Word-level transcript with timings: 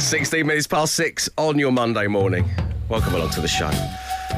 16 0.00 0.46
minutes 0.46 0.66
past 0.66 0.94
six 0.94 1.28
on 1.36 1.58
your 1.58 1.70
Monday 1.72 2.06
morning. 2.06 2.48
Welcome 2.88 3.14
along 3.14 3.30
to 3.30 3.40
the 3.40 3.48
show. 3.48 3.70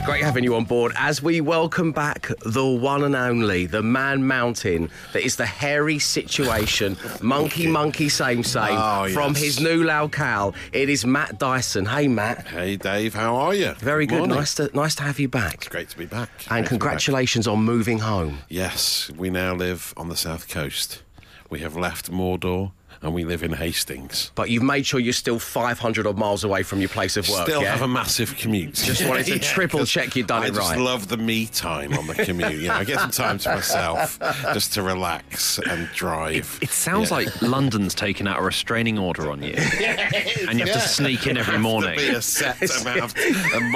Great 0.05 0.23
having 0.25 0.43
you 0.43 0.57
on 0.57 0.65
board 0.65 0.93
as 0.97 1.23
we 1.23 1.41
welcome 1.41 1.93
back 1.93 2.29
the 2.45 2.67
one 2.67 3.05
and 3.05 3.15
only, 3.15 3.67
the 3.67 3.83
man 3.83 4.27
mountain 4.27 4.91
that 5.13 5.23
is 5.23 5.37
the 5.37 5.47
hairy 5.47 5.99
situation, 6.01 6.97
monkey, 7.23 7.69
monkey, 7.69 8.09
same, 8.09 8.43
same, 8.43 8.77
Oh, 8.77 9.09
from 9.13 9.33
yes. 9.35 9.43
his 9.43 9.61
new 9.61 9.85
locale. 9.85 10.55
It 10.73 10.89
is 10.89 11.07
Matt 11.07 11.39
Dyson. 11.39 11.87
Hey, 11.87 12.09
Matt. 12.09 12.47
Hey 12.49 12.77
Dave, 12.77 13.15
how 13.15 13.37
are 13.37 13.55
you? 13.55 13.73
Very 13.75 14.07
good. 14.07 14.19
Morning. 14.19 14.37
Nice 14.39 14.55
to 14.57 14.71
nice 14.75 14.95
to 14.97 15.05
have 15.05 15.21
you 15.21 15.29
back. 15.29 15.69
Great 15.71 15.89
to 15.91 15.99
be 15.99 16.07
back. 16.07 16.29
Great 16.39 16.47
to 16.49 16.55
And 16.55 16.65
be 16.65 16.69
congratulations 16.69 17.47
on 17.47 17.61
moving 17.63 18.01
home. 18.01 18.39
Yes, 18.49 19.11
we 19.17 19.31
now 19.31 19.55
live 19.55 19.95
on 19.97 20.09
the 20.09 20.17
south 20.17 20.49
coast. 20.49 21.03
We 21.49 21.61
have 21.61 21.77
left 21.77 22.11
Mordor 22.11 22.73
and 23.03 23.13
we 23.15 23.25
live 23.25 23.43
in 23.43 23.53
Hastings. 23.53 24.31
But 24.35 24.51
you've 24.51 24.63
made 24.63 24.87
sure 24.87 25.01
you're 25.01 25.13
still 25.13 25.39
500 25.39 26.07
odd 26.07 26.17
miles 26.17 26.45
away 26.45 26.63
from 26.63 26.81
your 26.81 26.89
place 26.89 27.17
of 27.17 27.29
work. 27.29 27.47
Still 27.47 27.63
yeah? 27.63 27.73
have 27.73 27.83
a 27.83 27.89
massive 27.89 28.37
commute. 28.37 28.75
Just 28.75 29.07
wanted 29.07 29.27
to 29.27 29.39
triple 29.41 29.85
check 29.85 30.15
you'd 30.17 30.27
done 30.29 30.43
I 30.43 30.47
it 30.47 30.55
just 30.55 30.71
right. 30.71 30.79
love 30.79 31.09
the 31.09 31.17
me 31.17 31.47
time 31.47 31.93
on 31.95 32.07
the 32.07 32.15
commute. 32.15 32.53
You 32.55 32.69
know, 32.69 32.75
I 32.75 32.85
get 32.85 33.01
some 33.01 33.11
time 33.11 33.39
to 33.39 33.55
myself 33.57 34.19
just 34.55 34.73
to 34.75 34.83
relax 34.83 35.59
and 35.59 35.89
drive. 35.95 36.59
It 36.63 36.71
sounds 36.71 37.11
Yeah. 37.11 37.17
like 37.17 37.43
London's 37.43 37.95
taken 37.95 38.27
out 38.27 38.39
a 38.39 38.43
restraining 38.43 38.99
order 38.99 39.31
on 39.31 39.43
you. 39.43 39.55
and 39.57 40.59
you 40.59 40.67
have 40.67 40.75
to 40.75 40.81
sneak 40.81 41.27
in 41.27 41.37
every 41.37 41.59
morning. 41.59 41.91
To 41.91 41.97
be 41.97 42.09
a 42.09 42.23
set 42.23 42.61
amount 42.83 43.01
of 43.03 43.15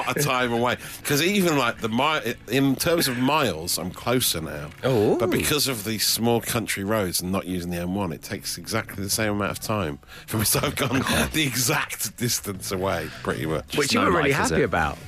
of 0.06 0.22
time 0.24 0.52
away 0.52 0.76
because 1.02 1.22
even 1.22 1.56
like 1.58 1.80
the 1.80 1.88
mi- 1.88 2.34
in 2.54 2.76
terms 2.76 3.08
of 3.08 3.18
miles, 3.18 3.78
I'm 3.78 3.90
closer 3.90 4.40
now. 4.40 4.70
Oh. 4.84 5.16
but 5.16 5.30
because 5.30 5.68
of 5.68 5.84
these 5.84 6.06
small 6.06 6.40
country 6.40 6.84
roads 6.84 7.20
and 7.20 7.32
not 7.32 7.46
using 7.46 7.70
the 7.70 7.78
M1, 7.78 8.14
it 8.14 8.22
takes 8.22 8.56
exactly 8.58 9.02
the 9.02 9.10
same 9.16 9.32
amount 9.32 9.50
of 9.52 9.60
time 9.60 9.98
for 10.26 10.36
me. 10.38 10.44
So 10.44 10.60
I've 10.62 10.76
gone 10.76 11.00
the 11.32 11.44
exact 11.46 12.16
distance 12.16 12.70
away, 12.72 13.08
pretty 13.22 13.46
much. 13.46 13.76
Which 13.76 13.92
you 13.94 14.00
no 14.00 14.06
were 14.06 14.18
really 14.18 14.32
life, 14.32 14.44
is 14.44 14.50
happy 14.50 14.62
it? 14.62 14.66
about. 14.66 14.98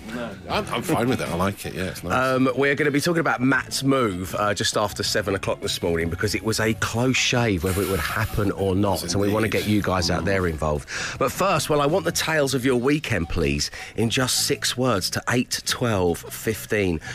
I'm, 0.48 0.66
I'm 0.72 0.82
fine 0.82 1.08
with 1.08 1.20
it. 1.20 1.28
I 1.28 1.34
like 1.36 1.64
it. 1.66 1.74
Yeah, 1.74 1.84
it's 1.84 2.02
nice. 2.02 2.12
Um, 2.36 2.44
we're 2.56 2.74
going 2.74 2.86
to 2.86 2.91
be 2.91 3.00
talking 3.00 3.20
about 3.20 3.41
Matt's 3.41 3.82
move 3.82 4.34
uh, 4.34 4.55
just 4.55 4.77
after 4.77 5.02
seven 5.02 5.34
o'clock 5.34 5.60
this 5.60 5.80
morning 5.82 6.08
because 6.08 6.34
it 6.34 6.42
was 6.42 6.58
a 6.60 6.74
close 6.74 7.16
shave 7.16 7.64
whether 7.64 7.82
it 7.82 7.88
would 7.91 8.00
happen 8.00 8.50
or 8.52 8.74
not. 8.74 9.02
And 9.02 9.20
we 9.20 9.30
want 9.30 9.44
to 9.44 9.48
get 9.50 9.66
you 9.66 9.82
guys 9.82 10.10
out 10.10 10.25
there 10.25 10.47
involved. 10.47 10.88
But 11.19 11.30
first, 11.30 11.69
well, 11.70 11.80
I 11.80 11.86
want 11.86 12.04
the 12.04 12.12
tales 12.12 12.54
of 12.54 12.64
your 12.64 12.77
weekend, 12.77 13.28
please, 13.28 13.70
in 13.97 14.10
just 14.10 14.47
six 14.47 14.77
words 14.77 15.10
to 15.10 15.22
8, 15.28 15.62
12, 15.66 16.19
15. 16.19 17.00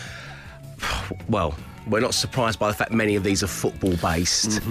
Well, 1.30 1.56
we're 1.88 2.00
not 2.00 2.14
surprised 2.14 2.60
by 2.60 2.68
the 2.70 2.74
fact 2.74 2.92
many 2.92 3.16
of 3.16 3.24
these 3.24 3.44
are 3.44 3.48
football 3.48 3.96
based. 3.98 4.62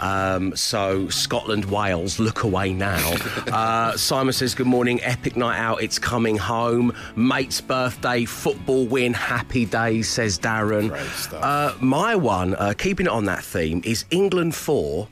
Um, 0.00 0.56
so, 0.56 1.08
Scotland, 1.08 1.66
Wales, 1.66 2.18
look 2.18 2.42
away 2.42 2.72
now. 2.72 3.14
uh, 3.52 3.96
Simon 3.96 4.32
says, 4.32 4.54
Good 4.54 4.66
morning, 4.66 5.00
epic 5.02 5.36
night 5.36 5.58
out, 5.58 5.82
it's 5.82 5.98
coming 5.98 6.36
home. 6.36 6.94
Mate's 7.16 7.60
birthday, 7.60 8.24
football 8.24 8.86
win, 8.86 9.12
happy 9.14 9.64
days, 9.64 10.08
says 10.08 10.38
Darren. 10.38 10.88
Great 10.88 11.06
stuff. 11.10 11.42
Uh, 11.42 11.74
my 11.80 12.14
one, 12.14 12.54
uh, 12.56 12.74
keeping 12.76 13.06
it 13.06 13.12
on 13.12 13.24
that 13.26 13.42
theme, 13.44 13.80
is 13.84 14.04
England 14.10 14.54
4. 14.54 15.08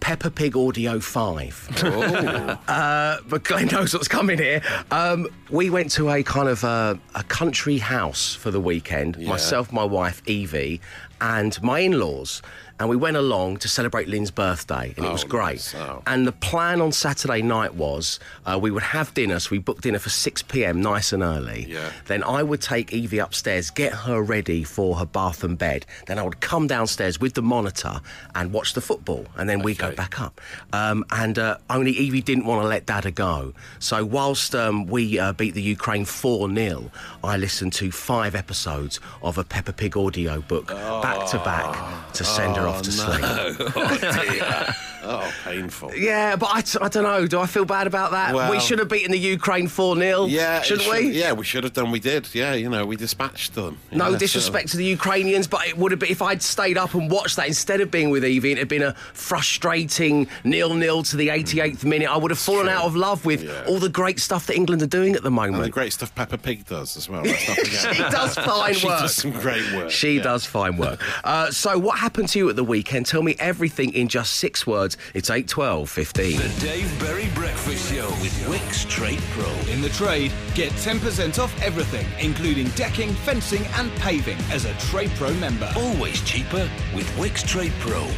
Peppa 0.00 0.30
Pig 0.30 0.56
Audio 0.56 1.00
5. 1.00 1.70
Uh, 2.66 3.18
but 3.28 3.44
Glenn 3.44 3.66
knows 3.68 3.92
what's 3.94 4.08
coming 4.08 4.38
here. 4.38 4.60
Um, 4.90 5.28
we 5.50 5.70
went 5.70 5.90
to 5.92 6.10
a 6.10 6.22
kind 6.22 6.48
of 6.48 6.64
uh, 6.64 6.94
a 7.14 7.22
country 7.24 7.78
house 7.78 8.34
for 8.34 8.50
the 8.50 8.60
weekend. 8.60 9.18
Myself, 9.18 9.72
my 9.72 9.84
wife 9.84 10.22
Evie, 10.26 10.80
and 11.20 11.60
my 11.62 11.80
in-laws, 11.80 12.42
and 12.80 12.88
we 12.88 12.96
went 12.96 13.16
along 13.16 13.58
to 13.58 13.68
celebrate 13.68 14.08
Lynn's 14.08 14.30
birthday, 14.30 14.92
and 14.96 15.04
it 15.06 15.08
Oh, 15.08 15.12
was 15.12 15.24
great. 15.24 15.44
nice. 15.44 15.74
Oh. 15.74 16.02
And 16.06 16.26
the 16.26 16.32
plan 16.32 16.80
on 16.80 16.90
Saturday 16.92 17.40
night 17.42 17.74
was 17.74 18.18
uh, 18.46 18.58
we 18.60 18.70
would 18.70 18.82
have 18.82 19.12
dinner. 19.14 19.38
So 19.40 19.50
we 19.52 19.58
booked 19.58 19.82
dinner 19.82 19.98
for 19.98 20.10
6 20.10 20.42
p.m. 20.42 20.80
nice 20.82 21.12
and 21.12 21.22
early. 21.22 21.66
Yeah. 21.68 21.90
Then 22.06 22.22
I 22.24 22.42
would 22.42 22.60
take 22.60 22.92
Evie 22.92 23.18
upstairs, 23.18 23.70
get 23.70 23.92
her 23.92 24.22
ready 24.22 24.64
for 24.64 24.96
her 24.96 25.06
bath 25.06 25.44
and 25.44 25.56
bed. 25.56 25.86
Then 26.06 26.18
I 26.18 26.22
would 26.22 26.40
come 26.40 26.66
downstairs 26.66 27.20
with 27.20 27.34
the 27.34 27.42
monitor 27.42 28.00
and 28.34 28.52
watch 28.52 28.74
the 28.74 28.80
football, 28.80 29.26
and 29.36 29.48
then 29.48 29.60
we 29.62 29.74
go 29.74 29.92
back 29.92 30.20
up. 30.20 30.40
Um, 30.72 31.04
and 31.10 31.38
uh, 31.38 31.58
only 31.70 31.92
Evie 31.92 32.22
didn't 32.22 32.44
want 32.44 32.62
to 32.62 32.68
let 32.68 32.86
Dada 32.86 33.10
go. 33.10 33.52
So 33.78 34.04
whilst 34.04 34.54
um, 34.54 34.86
we 34.86 35.18
uh, 35.18 35.32
beat 35.32 35.54
the 35.54 35.62
Ukraine 35.62 36.04
4 36.04 36.52
0, 36.54 36.90
I 37.22 37.36
listened 37.36 37.72
to 37.74 37.90
five 37.90 38.34
episodes 38.34 38.98
of 39.22 39.38
a 39.38 39.44
Peppa 39.44 39.72
Pig 39.72 39.96
audio 39.96 40.40
book 40.40 40.68
back 40.68 41.28
to 41.30 41.38
back 41.38 42.12
to 42.14 42.24
send 42.24 42.56
her 42.56 42.63
off 42.68 42.82
to 42.82 42.92
sleep. 42.92 43.20
oh 43.76 43.98
dear. 44.00 44.74
oh, 45.02 45.32
painful. 45.44 45.94
Yeah, 45.94 46.36
but 46.36 46.50
I, 46.52 46.60
t- 46.62 46.78
I 46.80 46.88
don't 46.88 47.02
know. 47.04 47.26
Do 47.26 47.38
I 47.40 47.46
feel 47.46 47.64
bad 47.64 47.86
about 47.86 48.10
that? 48.12 48.50
we 48.50 48.60
should 48.60 48.78
have 48.78 48.88
beaten 48.88 49.10
the 49.12 49.18
Ukraine 49.18 49.68
4 49.68 49.96
0, 49.96 50.26
Yeah, 50.26 50.58
it 50.58 50.64
shouldn't 50.66 50.82
should- 50.86 50.92
we? 51.04 51.10
Yeah, 51.10 51.32
we 51.32 51.44
should 51.44 51.64
have 51.64 51.72
done. 51.72 51.90
We 51.90 52.00
did. 52.00 52.28
Yeah, 52.34 52.54
you 52.54 52.68
know, 52.68 52.86
we 52.86 52.96
dispatched 52.96 53.54
them. 53.54 53.78
No 53.92 54.06
Yeah, 54.06 54.12
so- 54.12 54.18
disrespect 54.18 54.68
to 54.70 54.76
the 54.76 54.84
Ukrainians, 54.84 55.46
but 55.46 55.66
it 55.66 55.76
would 55.76 55.90
have 55.92 55.98
been 56.00 56.10
if 56.10 56.22
I'd 56.22 56.42
stayed 56.42 56.78
up 56.78 56.94
and 56.94 57.10
watched 57.10 57.36
that 57.36 57.46
instead 57.48 57.80
of 57.80 57.90
being 57.90 58.10
with 58.10 58.24
Evie. 58.24 58.52
It'd 58.52 58.58
have 58.60 58.68
been 58.68 58.82
a 58.82 58.94
frustrating 59.12 60.26
nil-nil 60.44 61.02
to 61.04 61.16
the 61.16 61.28
88th 61.28 61.84
minute. 61.84 62.08
I 62.08 62.16
would 62.16 62.30
have 62.30 62.38
fallen 62.38 62.66
true. 62.66 62.74
out 62.74 62.84
of 62.84 62.96
love 62.96 63.24
with 63.24 63.42
Yeah. 63.42 63.64
all 63.66 63.78
the 63.78 63.88
great 63.88 64.20
stuff 64.20 64.46
that 64.46 64.56
England 64.56 64.82
are 64.82 64.86
doing 64.86 65.14
at 65.14 65.22
the 65.22 65.28
And 65.28 65.36
the 65.38 65.50
moment. 65.52 65.72
great 65.72 65.92
stuff 65.92 66.14
Peppa 66.14 66.38
Pig 66.38 66.64
does 66.66 66.96
as 66.96 67.08
well. 67.08 67.22
Let's 67.22 67.46
not 67.48 67.56
forget. 67.66 67.94
She 67.96 68.02
does 68.02 68.34
fine 68.36 68.74
she 68.80 68.86
work. 68.86 69.00
does 69.00 69.14
some 69.14 69.32
great 69.32 69.72
work. 69.74 69.90
She 69.90 70.16
yeah. 70.16 70.22
does 70.22 70.46
fine 70.46 70.76
work. 70.76 71.00
Uh, 71.24 71.50
so, 71.50 71.78
what 71.78 71.98
happened 71.98 72.28
to 72.30 72.38
you 72.38 72.48
at 72.48 72.53
the 72.56 72.64
weekend? 72.64 73.06
Tell 73.06 73.22
me 73.22 73.36
everything 73.38 73.92
in 73.92 74.08
just 74.08 74.34
six 74.34 74.66
words. 74.66 74.96
It's 75.14 75.30
8, 75.30 75.48
12, 75.48 75.90
15. 75.90 76.36
The 76.36 76.60
Dave 76.60 77.00
Berry 77.00 77.28
Breakfast 77.34 77.92
Show 77.92 78.08
with 78.22 78.32
Wickes 78.46 78.88
Trade 78.88 79.22
Pro. 79.32 79.50
In 79.72 79.80
the 79.80 79.90
trade, 79.90 80.32
get 80.54 80.72
10% 80.72 81.38
off 81.38 81.52
everything, 81.62 82.06
including 82.20 82.68
decking, 82.70 83.12
fencing, 83.14 83.64
and 83.74 83.90
paving 83.92 84.38
as 84.50 84.64
a 84.64 84.74
Trade 84.74 85.10
Pro 85.16 85.32
member. 85.34 85.70
Always 85.76 86.22
cheaper 86.22 86.68
with 86.94 87.06
Wickes 87.16 87.46
Trade 87.46 87.72
Pro. 87.80 88.08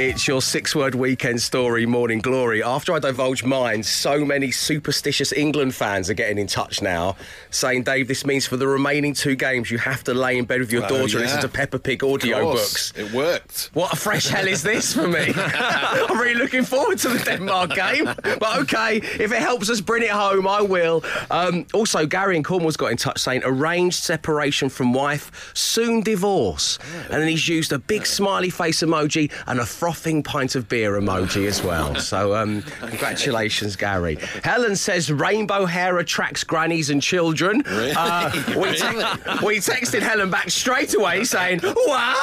It's 0.00 0.28
your 0.28 0.40
six 0.40 0.76
word 0.76 0.94
weekend 0.94 1.42
story, 1.42 1.84
Morning 1.84 2.20
Glory. 2.20 2.62
After 2.62 2.92
I 2.92 3.00
divulge 3.00 3.42
mine, 3.42 3.82
so 3.82 4.24
many 4.24 4.52
superstitious 4.52 5.32
England 5.32 5.74
fans 5.74 6.08
are 6.08 6.14
getting 6.14 6.38
in 6.38 6.46
touch 6.46 6.80
now 6.80 7.16
saying, 7.50 7.82
Dave, 7.82 8.06
this 8.06 8.24
means 8.24 8.46
for 8.46 8.56
the 8.56 8.68
remaining 8.68 9.12
two 9.12 9.34
games, 9.34 9.72
you 9.72 9.78
have 9.78 10.04
to 10.04 10.14
lay 10.14 10.38
in 10.38 10.44
bed 10.44 10.60
with 10.60 10.70
your 10.72 10.84
Oh, 10.84 10.88
daughter 10.88 11.02
and 11.02 11.12
yeah. 11.14 11.20
listen 11.22 11.40
to 11.40 11.48
Peppa 11.48 11.80
Pig 11.80 12.04
audio 12.04 12.52
books. 12.52 12.92
It 12.96 13.10
worked. 13.12 13.70
What 13.74 13.92
a 13.92 13.96
fresh 13.96 14.28
hell 14.28 14.46
is 14.46 14.62
this 14.62 14.94
for 14.94 15.08
me? 15.08 15.32
I'm 15.36 16.16
really 16.20 16.36
looking 16.36 16.62
forward 16.62 16.98
to 16.98 17.08
the 17.08 17.18
Denmark 17.18 17.70
game. 17.74 18.04
But 18.04 18.58
okay, 18.60 18.98
if 18.98 19.32
it 19.32 19.42
helps 19.42 19.68
us 19.68 19.80
bring 19.80 20.04
it 20.04 20.10
home, 20.10 20.46
I 20.46 20.62
will. 20.62 21.02
Um, 21.28 21.66
also, 21.74 22.06
Gary 22.06 22.36
in 22.36 22.44
Cornwall's 22.44 22.76
got 22.76 22.92
in 22.92 22.98
touch 22.98 23.18
saying 23.18 23.42
arranged 23.44 24.00
separation 24.00 24.68
from 24.68 24.92
wife, 24.92 25.50
soon 25.54 26.02
divorce. 26.02 26.78
And 27.10 27.20
then 27.20 27.26
he's 27.26 27.48
used 27.48 27.72
a 27.72 27.80
big 27.80 28.06
smiley 28.06 28.50
face 28.50 28.80
emoji 28.80 29.32
and 29.48 29.58
a 29.58 29.66
frothing 29.88 30.22
pint 30.22 30.54
of 30.54 30.68
beer 30.68 31.00
emoji 31.00 31.46
as 31.46 31.62
well. 31.62 31.94
So, 31.94 32.34
um, 32.34 32.60
congratulations, 32.80 33.74
Gary. 33.74 34.18
Helen 34.44 34.76
says 34.76 35.10
rainbow 35.10 35.64
hair 35.64 35.96
attracts 35.96 36.44
grannies 36.44 36.90
and 36.90 37.00
children. 37.02 37.62
Uh, 37.98 38.30
we, 38.48 38.72
te- 38.76 39.44
we 39.46 39.56
texted 39.58 40.00
Helen 40.02 40.30
back 40.30 40.50
straight 40.50 40.94
away 40.94 41.24
saying, 41.24 41.60
What? 41.60 42.16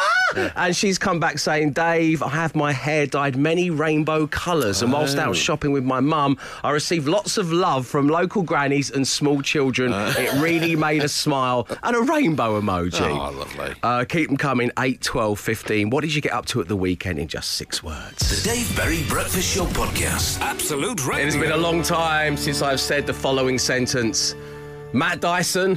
And 0.55 0.75
she's 0.75 0.97
come 0.97 1.19
back 1.19 1.39
saying, 1.39 1.71
Dave, 1.71 2.21
I 2.21 2.29
have 2.29 2.55
my 2.55 2.71
hair 2.71 3.07
dyed 3.07 3.35
many 3.35 3.69
rainbow 3.71 4.27
colours. 4.27 4.81
And 4.81 4.91
whilst 4.91 5.17
out 5.17 5.35
shopping 5.35 5.71
with 5.71 5.83
my 5.83 5.99
mum, 5.99 6.37
I 6.63 6.71
received 6.71 7.07
lots 7.07 7.37
of 7.37 7.51
love 7.51 7.87
from 7.87 8.07
local 8.07 8.43
grannies 8.43 8.89
and 8.91 9.07
small 9.07 9.41
children. 9.41 9.91
it 9.93 10.33
really 10.41 10.75
made 10.75 11.03
us 11.03 11.13
smile. 11.13 11.67
And 11.83 11.95
a 11.95 12.01
rainbow 12.01 12.59
emoji. 12.61 13.01
Oh, 13.09 13.31
lovely. 13.37 13.73
Uh, 13.81 14.05
keep 14.07 14.27
them 14.29 14.37
coming, 14.37 14.71
8, 14.77 15.01
12, 15.01 15.39
15. 15.39 15.89
What 15.89 16.01
did 16.01 16.13
you 16.13 16.21
get 16.21 16.33
up 16.33 16.45
to 16.47 16.61
at 16.61 16.67
the 16.67 16.77
weekend 16.77 17.19
in 17.19 17.27
just 17.27 17.51
six 17.55 17.81
words? 17.81 18.43
The 18.43 18.49
Dave 18.49 18.75
Berry 18.75 19.03
Breakfast 19.07 19.55
Show 19.55 19.63
podcast. 19.67 20.41
Absolute 20.41 20.99
It 21.21 21.23
has 21.23 21.37
been 21.37 21.53
a 21.53 21.57
long 21.57 21.83
time 21.83 22.35
since 22.35 22.61
I've 22.61 22.81
said 22.81 23.07
the 23.07 23.13
following 23.13 23.57
sentence. 23.57 24.35
Matt 24.95 25.19
Dyson, 25.19 25.75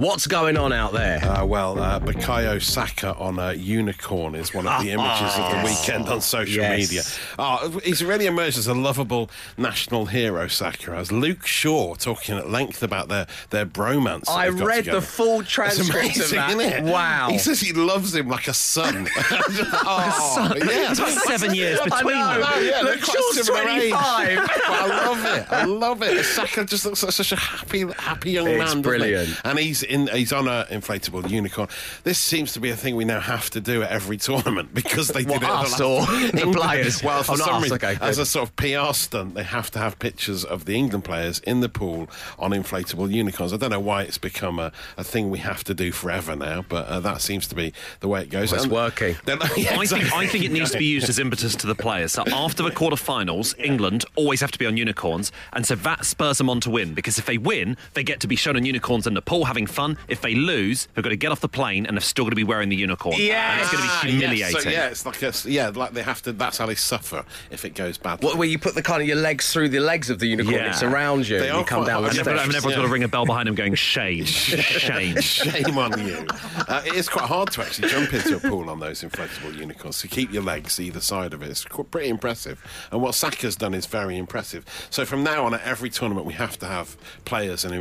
what's 0.00 0.28
going 0.28 0.56
on 0.56 0.72
out 0.72 0.92
there? 0.92 1.18
Uh, 1.24 1.44
well, 1.44 1.76
uh, 1.76 1.98
Bukayo 1.98 2.62
Saka 2.62 3.12
on 3.16 3.40
a 3.40 3.52
unicorn 3.52 4.36
is 4.36 4.54
one 4.54 4.68
of 4.68 4.80
the 4.80 4.90
images 4.92 5.36
of 5.36 5.50
the 5.50 5.62
weekend 5.64 6.08
on 6.08 6.20
social 6.20 6.62
Yes. 6.62 6.78
media. 6.78 7.02
Oh, 7.36 7.80
he's 7.82 8.04
really 8.04 8.26
emerged 8.26 8.56
as 8.56 8.68
a 8.68 8.74
lovable 8.74 9.28
national 9.58 10.06
hero, 10.06 10.46
Saka. 10.46 10.92
As 10.92 11.10
Luke 11.10 11.44
Shaw 11.44 11.96
talking 11.96 12.38
at 12.38 12.48
length 12.48 12.84
about 12.84 13.08
their, 13.08 13.26
their 13.50 13.66
bromance. 13.66 14.28
I 14.28 14.46
read 14.50 14.84
together. 14.84 15.00
the 15.00 15.06
full 15.06 15.40
It's 15.40 15.50
transcript 15.50 15.92
amazing, 16.04 16.22
of 16.22 16.30
that. 16.30 16.50
isn't 16.50 16.60
it? 16.86 16.92
Wow. 16.92 17.30
He 17.32 17.38
says 17.38 17.58
he 17.58 17.72
loves 17.72 18.14
him 18.14 18.28
like 18.28 18.46
a 18.46 18.54
son. 18.54 19.08
oh, 19.18 20.34
son. 20.36 20.56
yeah. 20.58 20.64
There's 20.64 20.98
about 21.00 21.10
seven 21.24 21.54
years 21.56 21.80
between 21.80 22.14
I 22.16 22.38
them. 22.38 22.40
know. 22.42 22.58
yeah, 22.60 22.82
they're 22.84 22.94
Luke 22.94 23.02
quite 23.02 23.16
Shaw's 23.34 23.48
25. 23.48 24.36
But 24.46 24.64
I 24.64 24.86
love 25.06 25.24
it. 25.24 25.46
I 25.52 25.64
love 25.64 26.02
it. 26.04 26.24
Saka 26.24 26.64
just 26.64 26.84
looks 26.86 27.02
like 27.02 27.10
such 27.12 27.32
a 27.32 27.36
happy, 27.36 27.84
happy 27.98 28.30
young 28.30 28.43
young 28.46 28.60
It's 28.62 28.74
man, 28.74 28.82
doesn't 28.82 29.00
he? 29.00 29.10
brilliant. 29.10 29.40
and 29.44 29.58
he's 29.58 29.82
in. 29.82 30.06
He's 30.08 30.32
on 30.32 30.48
an 30.48 30.66
inflatable 30.66 31.28
unicorn. 31.30 31.68
This 32.04 32.18
seems 32.18 32.52
to 32.54 32.60
be 32.60 32.70
a 32.70 32.76
thing 32.76 32.96
we 32.96 33.04
now 33.04 33.20
have 33.20 33.50
to 33.50 33.60
do 33.60 33.82
at 33.82 33.90
every 33.90 34.16
tournament 34.16 34.72
because 34.74 35.08
they 35.08 35.24
What, 35.24 35.40
did 35.40 35.48
it. 35.48 35.52
at 35.52 35.56
us 35.56 35.76
the 35.78 35.86
last- 35.86 36.08
or 36.10 36.16
the 36.16 36.26
England- 36.42 36.54
players? 36.56 37.02
Well, 37.02 37.22
for 37.22 37.32
Oh, 37.32 37.36
some 37.36 37.62
reason, 37.62 37.76
okay, 37.76 37.96
as 38.00 38.18
a 38.18 38.26
sort 38.26 38.48
of 38.48 38.56
PR 38.56 38.92
stunt, 38.94 39.34
they 39.34 39.42
have 39.42 39.70
to 39.72 39.78
have 39.78 39.98
pictures 39.98 40.44
of 40.44 40.64
the 40.64 40.74
England 40.76 41.04
players 41.04 41.38
in 41.40 41.60
the 41.60 41.68
pool 41.68 42.08
on 42.38 42.50
inflatable 42.52 43.10
unicorns. 43.10 43.52
I 43.52 43.56
don't 43.56 43.70
know 43.70 43.80
why 43.80 44.02
it's 44.02 44.18
become 44.18 44.58
a, 44.58 44.72
a 44.96 45.04
thing 45.04 45.30
we 45.30 45.38
have 45.38 45.64
to 45.64 45.74
do 45.74 45.92
forever 45.92 46.36
now, 46.36 46.64
but 46.68 46.86
uh, 46.86 47.00
that 47.00 47.20
seems 47.20 47.46
to 47.48 47.54
be 47.54 47.72
the 48.00 48.08
way 48.08 48.22
it 48.22 48.30
goes. 48.30 48.50
Well, 48.52 48.56
it's 48.56 48.64
And- 48.64 48.72
working. 48.72 49.16
Then- 49.24 49.38
yeah, 49.56 49.78
I 49.78 49.86
think, 49.86 50.12
I 50.12 50.26
think 50.26 50.44
it 50.44 50.52
needs 50.52 50.70
to 50.70 50.78
be 50.78 50.84
used 50.86 51.08
as 51.08 51.18
impetus 51.18 51.54
to 51.56 51.66
the 51.66 51.74
players. 51.74 52.12
So 52.12 52.24
after 52.32 52.62
the 52.62 52.70
quarterfinals, 52.70 53.54
England 53.58 54.04
always 54.16 54.40
have 54.40 54.50
to 54.52 54.58
be 54.58 54.66
on 54.66 54.76
unicorns, 54.76 55.32
and 55.52 55.66
so 55.66 55.74
that 55.76 56.04
spurs 56.04 56.38
them 56.38 56.48
on 56.50 56.60
to 56.60 56.70
win. 56.70 56.94
Because 56.94 57.18
if 57.18 57.26
they 57.26 57.38
win, 57.38 57.76
they 57.94 58.02
get 58.02 58.20
to 58.20 58.23
be 58.28 58.36
shown 58.36 58.56
on 58.56 58.64
unicorns 58.64 59.06
in 59.06 59.14
the 59.14 59.22
pool 59.22 59.44
having 59.44 59.66
fun. 59.66 59.96
If 60.08 60.20
they 60.20 60.34
lose, 60.34 60.88
they've 60.94 61.02
got 61.02 61.10
to 61.10 61.16
get 61.16 61.32
off 61.32 61.40
the 61.40 61.48
plane 61.48 61.86
and 61.86 61.96
they've 61.96 62.04
still 62.04 62.24
got 62.24 62.30
to 62.30 62.36
be 62.36 62.44
wearing 62.44 62.68
the 62.68 62.76
unicorn. 62.76 63.16
Yeah, 63.18 63.52
and 63.52 63.60
it's 63.62 63.70
going 63.72 63.82
to 63.82 63.88
be 63.88 63.94
yes, 64.10 64.20
humiliating. 64.20 64.60
so, 64.60 64.68
yeah, 64.70 64.86
it's 64.88 65.06
like 65.06 65.22
a, 65.22 65.32
yeah, 65.46 65.68
like 65.74 65.92
they 65.92 66.02
have 66.02 66.22
to. 66.22 66.32
That's 66.32 66.58
how 66.58 66.66
they 66.66 66.74
suffer 66.74 67.24
if 67.50 67.64
it 67.64 67.74
goes 67.74 67.98
badly. 67.98 68.26
What, 68.26 68.36
where 68.38 68.48
you 68.48 68.58
put 68.58 68.74
the 68.74 68.82
kind 68.82 69.02
of 69.02 69.08
your 69.08 69.16
legs 69.16 69.52
through 69.52 69.68
the 69.70 69.80
legs 69.80 70.10
of 70.10 70.18
the 70.18 70.26
unicorn, 70.26 70.54
Yeah. 70.56 70.70
it 70.70 70.74
surrounds 70.74 71.28
you, 71.28 71.38
They 71.38 71.48
and 71.50 71.58
you 71.58 71.64
come 71.64 71.84
down 71.84 72.02
the 72.02 72.08
And, 72.10 72.18
everyone, 72.18 72.40
and 72.42 72.50
steps. 72.52 72.56
everyone's 72.64 72.76
got 72.76 72.86
to 72.86 72.92
ring 72.92 73.04
a 73.04 73.08
bell 73.08 73.26
behind 73.26 73.48
them 73.48 73.54
going, 73.54 73.74
shame, 73.94 74.24
shame. 74.24 75.20
Shame 75.20 75.78
on 75.78 76.06
you. 76.06 76.26
Uh, 76.68 76.82
it 76.86 76.94
is 76.94 77.08
quite 77.08 77.26
hard 77.26 77.50
to 77.52 77.62
actually 77.62 77.88
jump 77.88 78.12
into 78.12 78.36
a 78.36 78.40
pool 78.40 78.70
on 78.70 78.80
those 78.80 79.02
inflatable 79.02 79.56
unicorns. 79.58 79.96
So 79.96 80.08
keep 80.08 80.32
your 80.32 80.42
legs 80.42 80.78
either 80.80 81.00
side 81.00 81.32
of 81.34 81.42
it, 81.42 81.50
it's 81.50 81.64
pretty 81.90 82.08
impressive. 82.08 82.62
And 82.90 83.00
what 83.02 83.14
Saka's 83.14 83.56
done 83.56 83.74
is 83.74 83.86
very 83.86 84.16
impressive. 84.16 84.64
So 84.90 85.04
from 85.04 85.22
now 85.22 85.44
on, 85.46 85.54
at 85.54 85.62
every 85.62 85.90
tournament, 85.90 86.26
we 86.26 86.34
have 86.34 86.58
to 86.60 86.66
have 86.66 86.96
players 87.24 87.64
and 87.64 87.74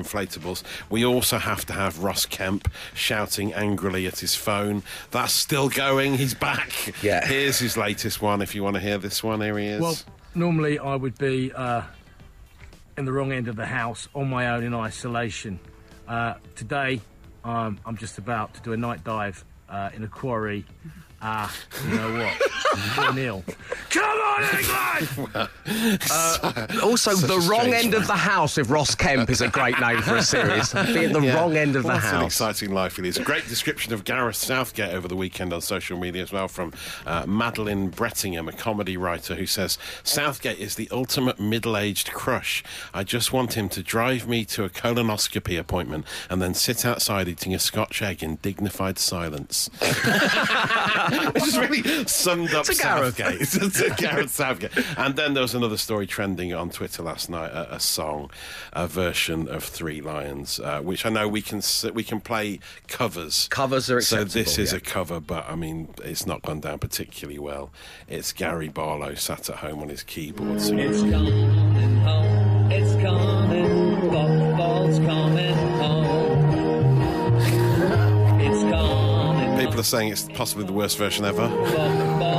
we 0.89 1.05
also 1.05 1.37
have 1.37 1.65
to 1.65 1.73
have 1.73 2.03
Ross 2.03 2.25
Kemp 2.25 2.71
shouting 2.93 3.53
angrily 3.53 4.07
at 4.07 4.19
his 4.19 4.35
phone. 4.35 4.83
That's 5.11 5.33
still 5.33 5.69
going. 5.69 6.17
He's 6.17 6.33
back. 6.33 6.71
Yeah. 7.03 7.25
Here's 7.25 7.59
his 7.59 7.77
latest 7.77 8.21
one. 8.21 8.41
If 8.41 8.55
you 8.55 8.63
want 8.63 8.75
to 8.75 8.79
hear 8.79 8.97
this 8.97 9.23
one, 9.23 9.41
here 9.41 9.57
he 9.57 9.67
is. 9.67 9.81
Well, 9.81 9.97
normally 10.35 10.79
I 10.79 10.95
would 10.95 11.17
be 11.17 11.51
uh, 11.51 11.83
in 12.97 13.05
the 13.05 13.11
wrong 13.11 13.31
end 13.31 13.47
of 13.47 13.55
the 13.55 13.65
house 13.65 14.07
on 14.13 14.29
my 14.29 14.49
own 14.49 14.63
in 14.63 14.73
isolation. 14.73 15.59
Uh, 16.07 16.35
today, 16.55 17.01
um, 17.43 17.79
I'm 17.85 17.97
just 17.97 18.17
about 18.17 18.53
to 18.55 18.61
do 18.61 18.73
a 18.73 18.77
night 18.77 19.03
dive 19.03 19.43
uh, 19.69 19.89
in 19.93 20.03
a 20.03 20.07
quarry. 20.07 20.65
Ah, 21.21 21.53
you 21.87 21.95
know 21.95 22.13
what? 22.13 22.33
4 22.95 23.13
0 23.13 23.43
on, 24.33 24.43
England! 24.57 25.49
Also, 26.83 27.11
Such 27.13 27.27
the 27.29 27.39
wrong 27.49 27.61
strange 27.67 27.85
end 27.85 27.93
of 27.93 28.07
the 28.07 28.15
house 28.15 28.57
if 28.57 28.69
Ross 28.69 28.93
Kemp 28.95 29.29
is 29.29 29.41
a 29.41 29.47
great 29.47 29.79
name 29.79 30.01
for 30.01 30.17
a 30.17 30.23
series. 30.33 30.73
Be 30.73 31.05
at 31.05 31.13
the 31.13 31.21
Yeah. 31.21 31.35
wrong 31.35 31.55
end 31.55 31.75
of 31.75 31.83
the 31.83 31.87
What 31.89 31.95
an 31.97 32.01
house. 32.01 32.25
exciting 32.25 32.71
life 32.73 32.99
it 32.99 33.05
is. 33.05 33.17
A 33.17 33.23
great 33.23 33.47
description 33.47 33.93
of 33.93 34.03
Gareth 34.03 34.35
Southgate 34.35 34.93
over 34.93 35.07
the 35.07 35.15
weekend 35.15 35.53
on 35.53 35.61
social 35.61 35.97
media 35.97 36.21
as 36.23 36.31
well 36.31 36.47
from 36.47 36.73
uh, 37.05 37.25
Madeline 37.25 37.89
Brettingham, 37.91 38.47
a 38.49 38.51
comedy 38.51 38.97
writer, 38.97 39.35
who 39.35 39.45
says 39.45 39.77
Southgate 40.03 40.59
is 40.59 40.75
the 40.75 40.87
ultimate 40.91 41.39
middle-aged 41.39 42.11
crush. 42.11 42.63
I 42.93 43.03
just 43.03 43.31
want 43.33 43.53
him 43.53 43.69
to 43.69 43.81
drive 43.83 44.27
me 44.27 44.45
to 44.45 44.63
a 44.65 44.69
colonoscopy 44.69 45.57
appointment 45.59 46.05
and 46.29 46.41
then 46.41 46.53
sit 46.53 46.85
outside 46.85 47.27
eating 47.27 47.53
a 47.55 47.59
Scotch 47.59 48.01
egg 48.01 48.21
in 48.23 48.35
dignified 48.37 48.99
silence. 48.99 49.69
Which 49.79 51.43
is 51.47 51.57
really 51.57 52.05
summed 52.07 52.53
up 52.53 52.65
To 52.65 52.75
Gareth. 52.75 53.17
Southgate. 53.17 54.22
To 54.27 54.33
Gareth 54.33 54.35
Southgate. 54.35 54.71
And 54.97 55.15
then 55.15 55.33
there 55.33 55.41
was 55.41 55.53
another 55.53 55.77
story 55.77 56.07
trending 56.07 56.53
on 56.53 56.69
Twitter 56.69 57.03
last 57.03 57.29
night, 57.29 57.51
a, 57.51 57.75
a 57.75 57.79
song, 57.79 58.31
a 58.71 58.87
version 58.87 59.47
of 59.47 59.63
Three 59.63 60.01
Lions, 60.01 60.59
uh, 60.59 60.81
which 60.81 61.05
I 61.05 61.09
know 61.09 61.27
we 61.27 61.41
can 61.41 61.61
we 61.93 62.03
can 62.03 62.21
play 62.21 62.59
covers. 62.87 63.47
Covers 63.49 63.89
are 63.89 64.01
So 64.01 64.23
this 64.23 64.57
is 64.57 64.71
yeah. 64.71 64.77
a 64.77 64.81
cover, 64.81 65.19
but 65.19 65.49
I 65.49 65.55
mean, 65.55 65.89
it's 66.03 66.25
not 66.25 66.41
gone 66.41 66.59
down 66.59 66.79
particularly 66.79 67.39
well. 67.39 67.71
It's 68.07 68.31
Gary 68.31 68.69
Barlow 68.69 69.13
sat 69.15 69.49
at 69.49 69.57
home 69.57 69.81
on 69.81 69.89
his 69.89 70.03
keyboard 70.03 70.61
singing. 70.61 70.89
It's 70.89 71.01
coming 71.01 71.97
home. 71.97 72.71
It's 72.71 72.93
coming. 73.01 74.01
Football's 74.01 74.99
coming 74.99 75.55
home. 75.79 77.41
It's 78.41 78.61
coming. 78.61 79.59
People 79.59 79.79
are 79.79 79.83
saying 79.83 80.11
it's 80.11 80.27
possibly 80.33 80.65
the 80.65 80.73
worst 80.73 80.97
version 80.97 81.25
ever. 81.25 82.32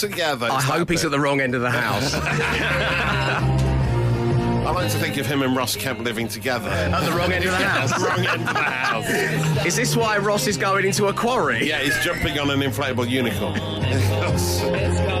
Together. 0.00 0.48
I 0.50 0.60
hope 0.60 0.88
that 0.88 0.94
he's 0.94 1.02
bit. 1.02 1.06
at 1.06 1.10
the 1.12 1.20
wrong 1.20 1.40
end 1.40 1.54
of 1.54 1.60
the 1.60 1.70
house. 1.70 2.14
I 4.68 4.70
like 4.70 4.90
to 4.90 4.98
think 4.98 5.16
of 5.16 5.26
him 5.26 5.42
and 5.42 5.56
Ross 5.56 5.76
Kemp 5.76 6.00
living 6.00 6.28
together. 6.28 6.68
at 6.68 7.04
the 7.04 7.12
wrong 7.12 7.32
end 7.32 7.44
of 7.44 7.50
the 7.52 7.56
house. 7.64 8.02
Wrong 8.02 8.18
end 8.26 8.42
of 8.42 8.54
the 8.54 8.62
house. 8.62 9.64
Is 9.66 9.76
this 9.76 9.96
why 9.96 10.18
Ross 10.18 10.46
is 10.46 10.56
going 10.58 10.84
into 10.84 11.06
a 11.06 11.12
quarry? 11.12 11.66
Yeah, 11.66 11.78
he's 11.80 11.98
jumping 12.04 12.38
on 12.38 12.50
an 12.50 12.60
inflatable 12.60 13.08
unicorn. 13.08 13.58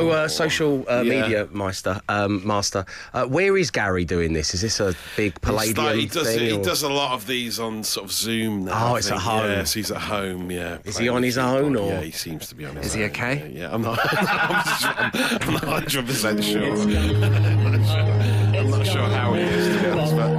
Oh, 0.00 0.08
uh, 0.10 0.28
social 0.28 0.84
uh, 0.88 1.02
Yeah. 1.02 1.20
media 1.22 1.48
master, 1.52 2.00
um, 2.08 2.46
master. 2.46 2.84
Uh, 3.12 3.24
where 3.26 3.56
is 3.56 3.70
Gary 3.70 4.04
doing 4.04 4.32
this? 4.32 4.54
Is 4.54 4.62
this 4.62 4.80
a 4.80 4.94
big 5.16 5.32
He's 5.32 5.38
Palladium 5.40 5.84
like- 5.86 5.96
he 5.96 6.06
does 6.06 6.26
thing? 6.26 6.38
he 6.40 6.52
or- 6.52 6.62
does 6.64 6.82
a 6.82 6.88
lot 6.88 7.12
of 7.12 7.26
these 7.26 7.58
on 7.60 7.82
sort 7.84 8.04
of 8.06 8.12
Zoom 8.12 8.64
now. 8.64 8.72
Oh, 8.90 8.94
I 8.94 8.98
it's 8.98 9.06
at 9.08 9.10
think. 9.18 9.22
home. 9.22 9.50
Yes, 9.50 9.72
he's 9.72 9.90
at 9.90 9.98
home. 9.98 10.50
Yeah. 10.50 10.78
Is 10.84 10.94
playing 10.96 11.02
he 11.04 11.08
on 11.16 11.20
the 11.22 11.26
his 11.28 11.38
own, 11.38 11.72
keyboard. 11.74 11.90
or- 11.90 11.94
Yeah, 11.94 12.00
he 12.02 12.10
seems 12.12 12.48
to 12.48 12.54
be 12.54 12.64
on 12.66 12.76
his 12.76 12.86
Is 12.86 12.94
own. 12.94 12.98
he 13.00 13.04
okay? 13.06 13.50
Yeah, 13.52 13.60
yeah. 13.60 13.74
I'm 13.74 13.82
not. 13.82 13.98
I'm, 14.12 14.64
just, 14.64 14.86
I'm, 14.86 15.48
I'm 15.48 15.54
not 15.54 15.64
100 15.64 16.06
percent 16.06 16.42
sure. 16.44 16.62
I'm 16.72 17.72
not 17.72 17.86
sure. 17.86 18.60
I'm 18.60 18.70
not 18.70 18.86
sure 18.86 19.08
how 19.08 19.34
he 19.34 19.40
is 19.42 19.76
to 19.76 19.82
be 19.82 19.90
honest, 19.90 20.16
but. 20.16 20.30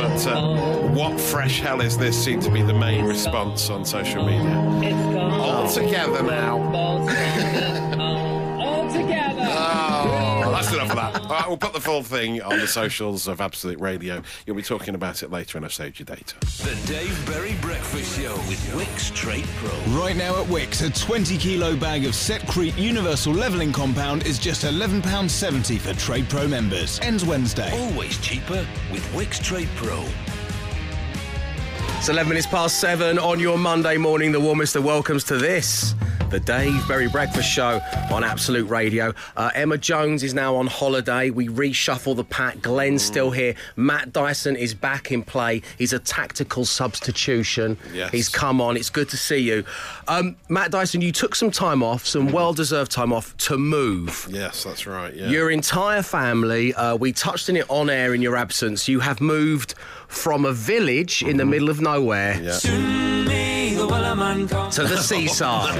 But 0.00 0.26
uh, 0.26 0.88
what 0.88 1.20
fresh 1.20 1.60
hell 1.60 1.80
is 1.80 1.96
this? 1.98 2.16
Seemed 2.24 2.42
to 2.42 2.50
be 2.50 2.62
the 2.62 2.74
main 2.74 3.04
response 3.04 3.68
on 3.70 3.84
social 3.84 4.24
media. 4.24 4.40
It's 4.82 4.92
coming. 4.92 5.18
All 5.40 5.68
together 5.70 6.22
now. 6.22 6.58
Oh, 9.52 10.50
that's 10.52 10.72
enough 10.72 10.90
of 10.90 10.96
that. 10.96 11.22
All 11.22 11.28
right, 11.28 11.48
we'll 11.48 11.56
put 11.56 11.72
the 11.72 11.80
full 11.80 12.02
thing 12.02 12.40
on 12.42 12.58
the 12.58 12.66
socials 12.66 13.26
of 13.28 13.40
Absolute 13.40 13.80
Radio. 13.80 14.22
You'll 14.46 14.56
be 14.56 14.62
talking 14.62 14.94
about 14.94 15.22
it 15.22 15.30
later, 15.30 15.58
and 15.58 15.64
I've 15.64 15.72
saved 15.72 15.98
your 15.98 16.06
data. 16.06 16.34
The 16.40 16.78
Dave 16.86 17.26
Berry 17.26 17.54
Breakfast 17.60 18.18
Show 18.18 18.34
with 18.48 18.60
Wickes 18.74 19.14
Trade 19.14 19.46
Pro. 19.56 19.70
Right 20.00 20.16
now 20.16 20.40
at 20.40 20.46
Wickes, 20.48 20.86
a 20.86 20.90
20 20.92 21.36
kilo 21.38 21.76
bag 21.76 22.04
of 22.04 22.12
Setcrete 22.12 22.76
Universal 22.78 23.34
Levelling 23.34 23.72
Compound 23.72 24.26
is 24.26 24.38
just 24.38 24.62
£11.70 24.64 25.78
for 25.78 25.94
Trade 25.94 26.28
Pro 26.28 26.46
members. 26.46 27.00
Ends 27.00 27.24
Wednesday. 27.24 27.70
Always 27.90 28.18
cheaper 28.18 28.66
with 28.92 29.04
Wickes 29.12 29.42
Trade 29.42 29.68
Pro. 29.76 30.04
It's 31.98 32.08
11 32.08 32.30
minutes 32.30 32.46
past 32.46 32.80
seven 32.80 33.18
on 33.18 33.38
your 33.38 33.58
Monday 33.58 33.98
morning. 33.98 34.32
The 34.32 34.40
warmest 34.40 34.74
of 34.74 34.84
welcomes 34.84 35.22
to 35.24 35.36
this, 35.36 35.94
the 36.28 36.38
Dave 36.40 36.86
Berry 36.86 37.08
Breakfast 37.08 37.50
Show 37.50 37.80
on 38.12 38.22
Absolute 38.22 38.68
Radio. 38.68 39.12
Uh, 39.36 39.50
Emma 39.54 39.76
Jones 39.76 40.22
is 40.22 40.32
now 40.32 40.54
on 40.54 40.68
holiday. 40.68 41.30
We 41.30 41.48
reshuffle 41.48 42.14
the 42.14 42.22
pack. 42.24 42.60
Glenn's 42.62 43.02
still 43.02 43.30
here. 43.32 43.54
Matt 43.74 44.12
Dyson 44.12 44.54
is 44.54 44.72
back 44.74 45.10
in 45.10 45.22
play. 45.24 45.62
He's 45.76 45.92
a 45.92 45.98
tactical 45.98 46.64
substitution. 46.64 47.76
Yes. 47.92 48.12
He's 48.12 48.28
come 48.28 48.60
on. 48.60 48.76
It's 48.76 48.90
good 48.90 49.08
to 49.10 49.16
see 49.16 49.38
you. 49.38 49.64
Um, 50.06 50.36
Matt 50.48 50.70
Dyson, 50.70 51.00
you 51.00 51.10
took 51.10 51.34
some 51.34 51.50
time 51.50 51.82
off, 51.82 52.06
some 52.06 52.30
well 52.30 52.52
deserved 52.52 52.92
time 52.92 53.12
off 53.12 53.36
to 53.38 53.58
move. 53.58 54.28
Yes, 54.30 54.62
that's 54.62 54.86
right. 54.86 55.12
Yeah. 55.14 55.28
Your 55.30 55.50
entire 55.50 56.02
family, 56.02 56.74
uh, 56.74 56.94
we 56.94 57.12
touched 57.12 57.48
on 57.48 57.56
it 57.56 57.66
on 57.68 57.90
air 57.90 58.14
in 58.14 58.22
your 58.22 58.36
absence. 58.36 58.86
You 58.86 59.00
have 59.00 59.20
moved 59.20 59.74
from 60.06 60.44
a 60.44 60.52
village 60.52 61.22
in 61.22 61.38
the 61.38 61.44
middle 61.46 61.70
of 61.70 61.80
nowhere 61.80 62.40
Yeah. 62.40 63.19
To 63.94 64.84
the 64.84 64.96
seaside. 65.02 65.76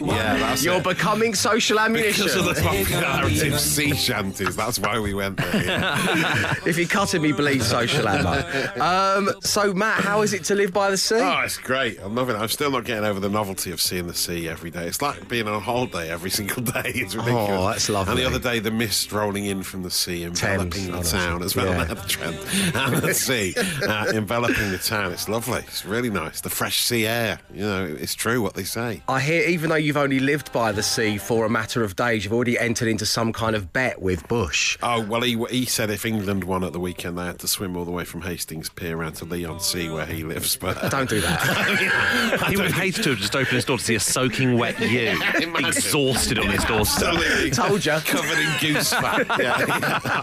yeah, 0.00 0.36
that's 0.36 0.62
You're 0.64 0.76
it. 0.76 0.84
becoming 0.84 1.34
social 1.34 1.78
ammunition. 1.80 2.24
Because 2.26 2.36
of 2.48 2.54
the 2.54 2.60
popularity 2.62 3.48
of 3.52 3.58
sea 3.60 3.94
shanties, 3.94 4.54
that's 4.56 4.78
why 4.78 4.98
we 4.98 5.14
went 5.14 5.38
there. 5.38 5.64
yeah. 5.64 6.54
if 6.66 6.76
you're 6.76 6.86
cutting 6.88 7.22
me, 7.22 7.32
bleed 7.32 7.62
social 7.62 8.06
ammo. 8.08 8.42
Um, 8.80 9.30
so, 9.40 9.72
Matt, 9.72 10.00
how 10.04 10.22
is 10.22 10.32
it 10.34 10.44
to 10.44 10.54
live 10.54 10.72
by 10.72 10.90
the 10.90 10.96
sea? 10.98 11.16
Oh, 11.16 11.40
it's 11.44 11.56
great. 11.56 11.98
I'm 12.02 12.14
loving 12.14 12.36
it. 12.36 12.38
I'm 12.38 12.48
still 12.48 12.70
not 12.70 12.84
getting 12.84 13.04
over 13.04 13.18
the 13.20 13.30
novelty 13.30 13.70
of 13.70 13.80
seeing 13.80 14.06
the 14.06 14.14
sea 14.14 14.48
every 14.48 14.70
day. 14.70 14.86
It's 14.86 15.00
like 15.02 15.28
being 15.28 15.48
on 15.48 15.60
holiday 15.62 16.10
every 16.10 16.30
single 16.30 16.62
day. 16.62 16.82
It's 16.94 17.14
ridiculous. 17.14 17.48
Oh, 17.50 17.68
that's 17.68 17.88
lovely. 17.88 18.12
And 18.12 18.20
the 18.20 18.26
other 18.26 18.38
day, 18.38 18.58
the 18.58 18.70
mist 18.70 19.10
rolling 19.12 19.46
in 19.46 19.62
from 19.62 19.82
the 19.82 19.90
sea, 19.90 20.24
enveloping 20.24 20.70
Thames. 20.70 21.10
the 21.10 21.16
Oh, 21.16 21.20
town 21.20 21.42
as 21.42 21.56
well. 21.56 21.66
yeah. 21.66 21.76
Yeah. 21.86 21.94
the 21.94 22.72
and 22.76 22.96
the 22.96 23.14
sea, 23.14 23.54
uh, 23.86 24.06
enveloping 24.14 24.70
the 24.70 24.78
town. 24.78 25.12
It's 25.12 25.28
lovely. 25.28 25.60
It's 25.60 25.84
really 25.84 26.10
nice. 26.10 26.25
Nice. 26.26 26.40
The 26.40 26.50
fresh 26.50 26.78
sea 26.78 27.06
air. 27.06 27.38
You 27.52 27.62
know, 27.62 27.84
it's 27.98 28.14
true 28.14 28.40
what 28.42 28.54
they 28.54 28.64
say. 28.64 29.02
I 29.08 29.20
hear, 29.20 29.42
even 29.48 29.70
though 29.70 29.76
you've 29.76 29.96
only 29.96 30.20
lived 30.20 30.52
by 30.52 30.72
the 30.72 30.82
sea 30.82 31.18
for 31.18 31.44
a 31.44 31.50
matter 31.50 31.82
of 31.84 31.96
days, 31.96 32.24
you've 32.24 32.32
already 32.32 32.58
entered 32.58 32.88
into 32.88 33.06
some 33.06 33.32
kind 33.32 33.54
of 33.56 33.72
bet 33.72 34.00
with 34.00 34.26
Bush. 34.28 34.78
Oh 34.82 35.00
well, 35.02 35.22
he 35.22 35.36
he 35.50 35.64
said 35.64 35.90
if 35.90 36.04
England 36.04 36.44
won 36.44 36.64
at 36.64 36.72
the 36.72 36.80
weekend, 36.80 37.18
they 37.18 37.24
had 37.26 37.38
to 37.40 37.48
swim 37.48 37.76
all 37.76 37.84
the 37.84 37.90
way 37.90 38.04
from 38.04 38.22
Hastings 38.22 38.68
Pier 38.68 38.96
around 38.96 39.14
to 39.14 39.24
Leon 39.24 39.60
Sea 39.60 39.88
where 39.90 40.06
he 40.06 40.22
lives. 40.24 40.56
But 40.56 40.90
Don't 40.90 41.08
do 41.08 41.20
that. 41.20 42.46
He 42.48 42.56
would 42.56 42.66
have 42.66 42.74
hated 42.74 43.02
to 43.04 43.10
have 43.10 43.18
just 43.18 43.34
opened 43.34 43.54
his 43.56 43.64
door 43.64 43.78
to 43.78 43.84
see 43.84 43.94
a 43.94 44.00
soaking 44.00 44.58
wet 44.58 44.78
you, 44.80 45.08
Imagine. 45.10 45.64
exhausted 45.64 46.38
on 46.38 46.48
his 46.48 46.64
doorstep. 46.64 47.14
Absolutely. 47.14 47.50
Told 47.50 47.84
ya. 47.84 48.00
Covered 48.04 48.38
in 48.38 48.50
goose 48.60 48.90
fat. 48.92 49.26
Yeah. 49.40 49.54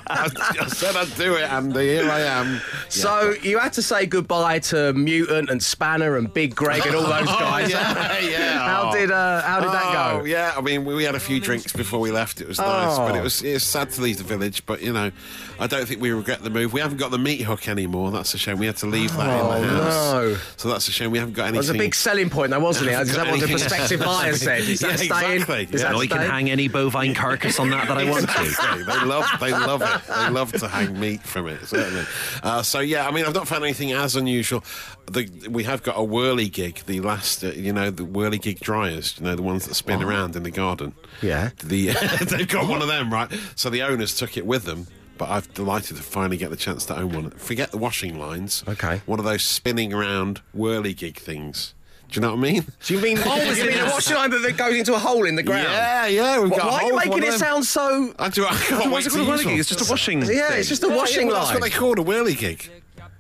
I, 0.08 0.30
I 0.62 0.68
said 0.68 0.96
I'd 0.96 1.14
do 1.16 1.36
it, 1.36 1.44
Andy. 1.52 1.80
Here 1.88 2.10
I 2.10 2.22
am. 2.22 2.62
So 2.90 3.34
you 3.42 3.60
had 3.60 3.74
to 3.74 3.82
say 3.82 4.06
goodbye 4.06 4.60
to 4.60 4.94
Mutant 4.94 5.50
and 5.50 5.62
Spanner 5.94 6.18
and 6.18 6.34
Big 6.34 6.56
Greg 6.56 6.86
and 6.88 6.96
all 6.96 7.04
those 7.04 7.28
guys. 7.40 7.70
yeah, 7.70 8.20
yeah. 8.20 8.60
How 8.68 8.90
Oh. 8.90 8.94
did 8.96 9.12
uh, 9.12 9.42
how 9.44 9.60
did 9.60 9.70
that 9.70 9.84
Oh, 9.86 10.20
go? 10.20 10.26
yeah, 10.26 10.54
I 10.58 10.62
mean, 10.62 10.86
we, 10.86 10.96
we 10.96 11.04
had 11.04 11.14
a 11.16 11.20
few 11.20 11.40
drinks 11.40 11.72
before 11.72 12.00
we 12.00 12.10
left. 12.12 12.42
It 12.42 12.48
was 12.48 12.58
nice, 12.58 12.98
Oh. 12.98 13.06
but 13.08 13.16
it 13.16 13.22
was 13.24 13.42
it 13.44 13.54
was 13.54 13.64
sad 13.64 13.92
to 13.92 14.02
leave 14.02 14.18
the 14.18 14.24
village. 14.24 14.66
But 14.66 14.82
you 14.82 14.92
know, 14.92 15.12
I 15.60 15.68
don't 15.68 15.88
think 15.88 16.02
we 16.02 16.12
regret 16.12 16.44
the 16.44 16.50
move. 16.50 16.74
We 16.74 16.82
haven't 16.82 16.98
got 16.98 17.12
the 17.12 17.18
meat 17.20 17.42
hook 17.42 17.68
anymore. 17.68 18.10
That's 18.12 18.34
a 18.34 18.38
shame. 18.40 18.58
We 18.58 18.66
had 18.66 18.78
to 18.78 18.88
leave 18.88 19.16
that 19.16 19.30
Oh, 19.30 19.52
in 19.54 19.62
the 19.62 19.68
house. 19.84 20.14
no. 20.14 20.38
So 20.58 20.70
that's 20.70 20.88
a 20.88 20.92
shame. 20.92 21.12
We 21.12 21.20
haven't 21.20 21.36
got 21.36 21.50
It 21.54 21.58
was 21.58 21.70
a 21.70 21.74
big 21.76 21.94
selling 21.96 22.30
point, 22.32 22.50
though, 22.52 22.60
wasn't 22.60 22.90
it? 22.90 22.94
Got 22.94 23.06
that 23.08 23.28
what 23.32 23.40
the 23.40 23.48
prospective 23.48 24.00
buyer 24.06 24.34
said. 24.36 24.62
Is 24.62 24.80
that 24.80 25.00
Yeah, 25.04 25.16
staying? 25.18 25.42
exactly. 25.42 25.68
Is 25.72 25.82
Yeah. 25.82 25.92
that 25.92 25.96
I 25.98 26.08
can 26.08 26.18
staying? 26.18 26.32
hang 26.32 26.50
any 26.52 26.68
bovine 26.68 27.14
carcass 27.14 27.60
on 27.60 27.70
that 27.70 27.88
that 27.88 27.98
I 27.98 28.10
want 28.10 28.28
to. 28.30 28.42
Exactly. 28.42 28.84
They 28.94 29.06
love, 29.06 29.26
they 29.40 29.52
love 29.52 29.82
it. 29.82 30.02
They 30.08 30.30
love 30.30 30.52
to 30.54 30.68
hang 30.68 31.00
meat 31.00 31.22
from 31.22 31.48
it, 31.48 31.64
certainly. 31.66 32.06
Uh, 32.42 32.62
so 32.64 32.80
yeah, 32.80 33.08
I 33.08 33.12
mean, 33.12 33.26
I've 33.26 33.34
not 33.36 33.48
found 33.48 33.64
anything 33.64 33.92
as 33.94 34.16
unusual. 34.16 34.64
The, 35.08 35.30
we 35.50 35.64
have 35.66 35.84
got 35.84 35.98
a 35.98 36.04
whirly 36.04 36.48
gig, 36.50 36.82
the 36.86 37.02
last, 37.02 37.44
uh, 37.44 37.48
you 37.48 37.74
know, 37.74 37.90
the 37.92 38.06
whirly 38.06 38.38
gig 38.40 38.60
dryers, 38.60 39.16
you 39.20 39.26
know, 39.26 39.36
the 39.36 39.42
ones 39.42 39.68
that 39.68 39.74
spin 39.76 40.02
around 40.02 40.36
in 40.36 40.44
the 40.44 40.52
garden. 40.52 40.94
Yeah. 41.22 41.50
The 41.64 41.88
they've 42.30 42.48
got 42.48 42.70
one 42.70 42.82
of 42.82 42.88
them, 42.88 43.12
right? 43.12 43.30
So 43.56 43.70
the 43.70 43.82
owners 43.82 44.16
took 44.16 44.38
it 44.38 44.46
with 44.46 44.64
them. 44.64 44.88
But 45.18 45.30
I've 45.30 45.54
delighted 45.54 45.98
to 45.98 46.04
finally 46.04 46.38
get 46.38 46.50
the 46.50 46.56
chance 46.56 46.86
to 46.86 46.98
own 46.98 47.12
one. 47.14 47.30
Forget 47.32 47.70
the 47.72 47.78
washing 47.78 48.18
lines. 48.18 48.64
Okay. 48.68 49.02
One 49.06 49.20
of 49.20 49.26
those 49.26 49.44
spinning 49.44 49.94
around 49.94 50.42
whirly 50.54 50.94
gig 50.96 51.18
things. 51.20 51.76
Do 52.10 52.16
you 52.20 52.22
know 52.22 52.36
what 52.36 52.40
I 52.40 52.52
mean? 52.52 52.66
Do 52.86 52.94
you 52.94 53.00
mean, 53.02 53.18
oh, 53.26 53.42
you 53.54 53.66
mean 53.66 53.80
a 53.80 53.86
washing 53.86 54.16
line 54.16 54.30
that 54.32 54.42
that 54.44 54.56
goes 54.58 54.76
into 54.76 54.94
a 54.94 55.00
hole 55.00 55.26
in 55.26 55.36
the 55.36 55.44
ground? 55.44 55.64
Yeah, 55.64 56.06
yeah. 56.08 56.40
We've 56.40 56.52
Why 56.52 56.58
got 56.58 56.68
a 56.68 56.76
are 56.76 56.84
you 56.84 56.96
making 56.96 57.24
it 57.24 57.34
sound 57.34 57.66
so? 57.66 58.14
I 58.20 58.30
do. 58.30 58.46
I 58.46 58.56
can't 58.56 58.92
wait 58.92 59.04
to 59.06 59.18
use 59.18 59.46
one. 59.46 59.54
It's 59.56 59.70
just 59.70 59.88
a 59.88 59.92
washing. 59.92 60.20
Yeah, 60.22 60.50
thing. 60.50 60.60
it's 60.60 60.70
just 60.70 60.84
a 60.84 60.90
Yeah, 60.90 60.96
washing 60.96 61.22
yeah, 61.28 61.34
well, 61.34 61.36
line. 61.44 61.54
That's 61.54 61.62
what 61.62 61.72
they 61.72 61.76
call 61.78 62.00
a 62.00 62.04
whirly 62.04 62.36
gig. 62.36 62.70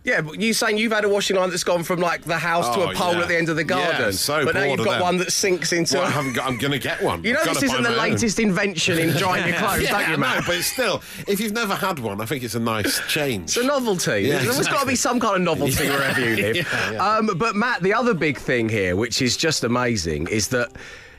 Yeah, 0.05 0.19
but 0.22 0.39
you 0.39 0.53
saying 0.53 0.77
you've 0.77 0.91
had 0.91 1.05
a 1.05 1.10
washing 1.10 1.38
line 1.38 1.50
that's 1.50 1.63
gone 1.63 1.83
from 1.83 2.00
like 2.01 2.24
the 2.24 2.38
house 2.38 2.67
to 2.75 2.81
Oh, 2.81 2.89
a 2.91 2.93
pole 2.93 3.13
yeah. 3.13 3.22
at 3.22 3.27
the 3.29 3.38
end 3.38 3.48
of 3.48 3.55
the 3.55 3.63
garden. 3.63 4.01
Yeah, 4.01 4.12
so 4.12 4.43
but 4.43 4.53
now 4.53 4.63
you've 4.63 4.83
got 4.83 5.01
one 5.01 5.17
that 5.17 5.31
sinks 5.31 5.72
into. 5.72 5.95
Well, 5.95 6.05
I 6.05 6.10
haven't 6.10 6.33
got. 6.33 6.45
I'm 6.48 6.57
going 6.57 6.74
to 6.74 6.79
get 6.79 7.01
one. 7.01 7.24
you 7.24 7.31
know 7.33 7.43
this 7.45 7.63
isn't 7.63 7.83
the 7.83 7.89
my 7.89 7.95
own. 7.95 8.12
latest 8.12 8.38
invention 8.39 9.00
in 9.00 9.12
drying 9.15 9.48
your 9.48 9.57
clothes, 9.60 9.83
yeah, 9.83 9.91
don't 10.01 10.12
you, 10.12 10.17
Matt? 10.17 10.43
but 10.45 10.62
still, 10.62 11.01
if 11.27 11.39
you've 11.39 11.53
never 11.53 11.74
had 11.75 12.00
one, 12.00 12.19
I 12.19 12.25
think 12.25 12.43
it's 12.43 12.55
a 12.55 12.60
nice 12.60 13.00
change. 13.07 13.43
It's 13.43 13.57
a 13.57 13.63
novelty. 13.63 14.24
Yeah, 14.24 14.39
There's 14.39 14.67
got 14.67 14.81
to 14.81 14.88
be 14.88 14.95
some 14.95 15.19
kind 15.22 15.36
of 15.38 15.41
novelty 15.41 15.88
wherever 15.89 16.19
you 16.19 16.36
live. 16.53 17.00
Um, 17.00 17.29
but 17.38 17.55
Matt, 17.55 17.81
the 17.81 17.93
other 17.93 18.13
big 18.13 18.38
thing 18.38 18.67
here, 18.67 18.95
which 18.98 19.22
is 19.22 19.38
just 19.38 19.63
amazing, 19.63 20.27
is 20.27 20.50
that 20.50 20.69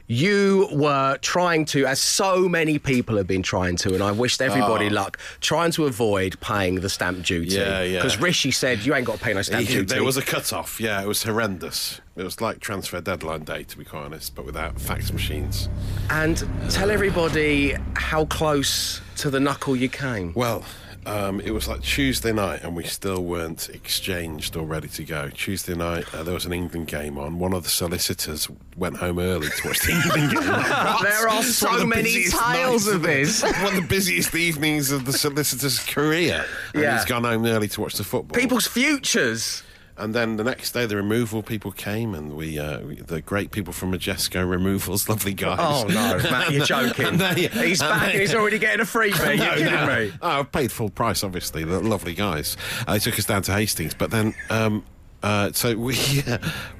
you 0.06 0.68
were 0.72 1.16
trying 1.18 1.64
to, 1.66 1.86
as 1.86 2.00
so 2.00 2.48
many 2.48 2.78
people 2.78 3.16
have 3.16 3.26
been 3.26 3.42
trying 3.42 3.76
to, 3.76 3.94
and 3.94 4.02
I 4.02 4.12
wished 4.12 4.42
everybody 4.42 4.88
ah. 4.88 4.94
luck, 4.94 5.18
trying 5.40 5.70
to 5.72 5.86
avoid 5.86 6.38
paying 6.40 6.76
the 6.76 6.88
stamp 6.88 7.24
duty. 7.24 7.58
Oh. 7.58 7.64
Yeah, 7.64 7.82
yeah. 7.82 7.98
Because 7.98 8.20
Rishi 8.20 8.50
said 8.50 8.80
you 8.80 8.94
ain't 8.94 9.06
got 9.06 9.18
to 9.18 9.24
pay 9.24 9.32
no 9.32 9.42
stamp 9.42 9.66
duty. 9.66 9.84
there 9.84 10.04
was 10.04 10.16
a 10.16 10.22
cut 10.22 10.52
off. 10.52 10.80
Yeah, 10.80 11.02
it 11.02 11.06
was 11.06 11.22
horrendous. 11.22 12.00
It 12.16 12.22
was 12.22 12.40
like 12.40 12.60
transfer 12.60 13.00
deadline 13.00 13.44
day, 13.44 13.64
to 13.64 13.78
be 13.78 13.84
quite 13.84 14.04
honest, 14.04 14.34
but 14.34 14.44
without 14.44 14.80
fax 14.80 15.12
machines. 15.12 15.68
and 16.10 16.46
tell 16.70 16.90
everybody 16.90 17.74
how 17.96 18.26
close 18.26 19.00
to 19.16 19.30
the 19.30 19.40
knuckle 19.40 19.74
you 19.74 19.88
came. 19.88 20.32
Well, 20.34 20.64
um, 21.06 21.40
it 21.40 21.50
was 21.52 21.68
like 21.68 21.82
Tuesday 21.82 22.32
night, 22.32 22.62
and 22.62 22.74
we 22.76 22.84
still 22.84 23.22
weren't 23.24 23.68
exchanged 23.68 24.56
or 24.56 24.64
ready 24.64 24.88
to 24.88 25.04
go. 25.04 25.28
Tuesday 25.30 25.74
night, 25.74 26.04
uh, 26.14 26.22
there 26.22 26.34
was 26.34 26.44
an 26.46 26.52
England 26.52 26.86
game 26.88 27.18
on. 27.18 27.38
One 27.38 27.52
of 27.52 27.62
the 27.62 27.68
solicitors 27.68 28.48
went 28.76 28.96
home 28.96 29.18
early 29.18 29.48
to 29.48 29.68
watch 29.68 29.80
the 29.80 29.92
England 30.04 30.32
game. 30.32 31.02
There 31.02 31.28
are 31.28 31.42
so 31.42 31.78
the 31.78 31.86
many 31.86 32.24
tales 32.30 32.86
of 32.86 33.02
this. 33.02 33.42
One 33.62 33.66
of 33.66 33.74
the 33.76 33.86
busiest 33.88 34.34
evenings 34.34 34.90
of 34.90 35.04
the 35.04 35.12
solicitor's 35.12 35.78
career. 35.78 36.44
And 36.74 36.82
Yeah. 36.82 36.96
he's 36.96 37.04
gone 37.04 37.24
home 37.24 37.44
early 37.46 37.68
to 37.68 37.80
watch 37.80 37.94
the 37.94 38.04
football. 38.04 38.34
People's 38.38 38.66
futures. 38.66 39.62
And 39.96 40.12
then 40.12 40.36
the 40.36 40.44
next 40.44 40.72
day, 40.72 40.86
the 40.86 40.96
removal 40.96 41.42
people 41.42 41.70
came, 41.70 42.14
and 42.16 42.36
we, 42.36 42.58
uh, 42.58 42.80
we 42.80 42.96
the 42.96 43.20
great 43.20 43.52
people 43.52 43.72
from 43.72 43.92
Majesco 43.92 44.48
Removals, 44.48 45.08
lovely 45.08 45.34
guys. 45.34 45.58
Oh 45.60 45.86
no, 45.86 46.18
Matt, 46.30 46.50
you're 46.52 46.64
joking. 46.76 47.16
They- 47.16 47.46
he's 47.48 47.78
back 47.80 48.06
they- 48.06 48.12
and 48.12 48.20
he's 48.20 48.34
already 48.34 48.58
getting 48.58 48.80
a 48.80 48.84
freebie. 48.84 49.36
No, 49.38 49.44
You're 49.44 49.54
kidding 49.54 49.72
no. 49.72 49.86
me. 49.86 50.12
Oh, 50.20 50.40
I 50.40 50.42
paid 50.42 50.72
full 50.72 50.90
price, 50.90 51.22
obviously. 51.22 51.62
The 51.64 51.80
lovely 51.80 52.14
guys. 52.14 52.56
Uh, 52.88 52.94
they 52.94 52.98
took 52.98 53.18
us 53.18 53.24
down 53.24 53.42
to 53.42 53.52
Hastings, 53.52 53.94
but 53.94 54.10
then. 54.10 54.34
Um, 54.50 54.84
uh, 55.22 55.50
so 55.52 55.74
we 55.74 55.96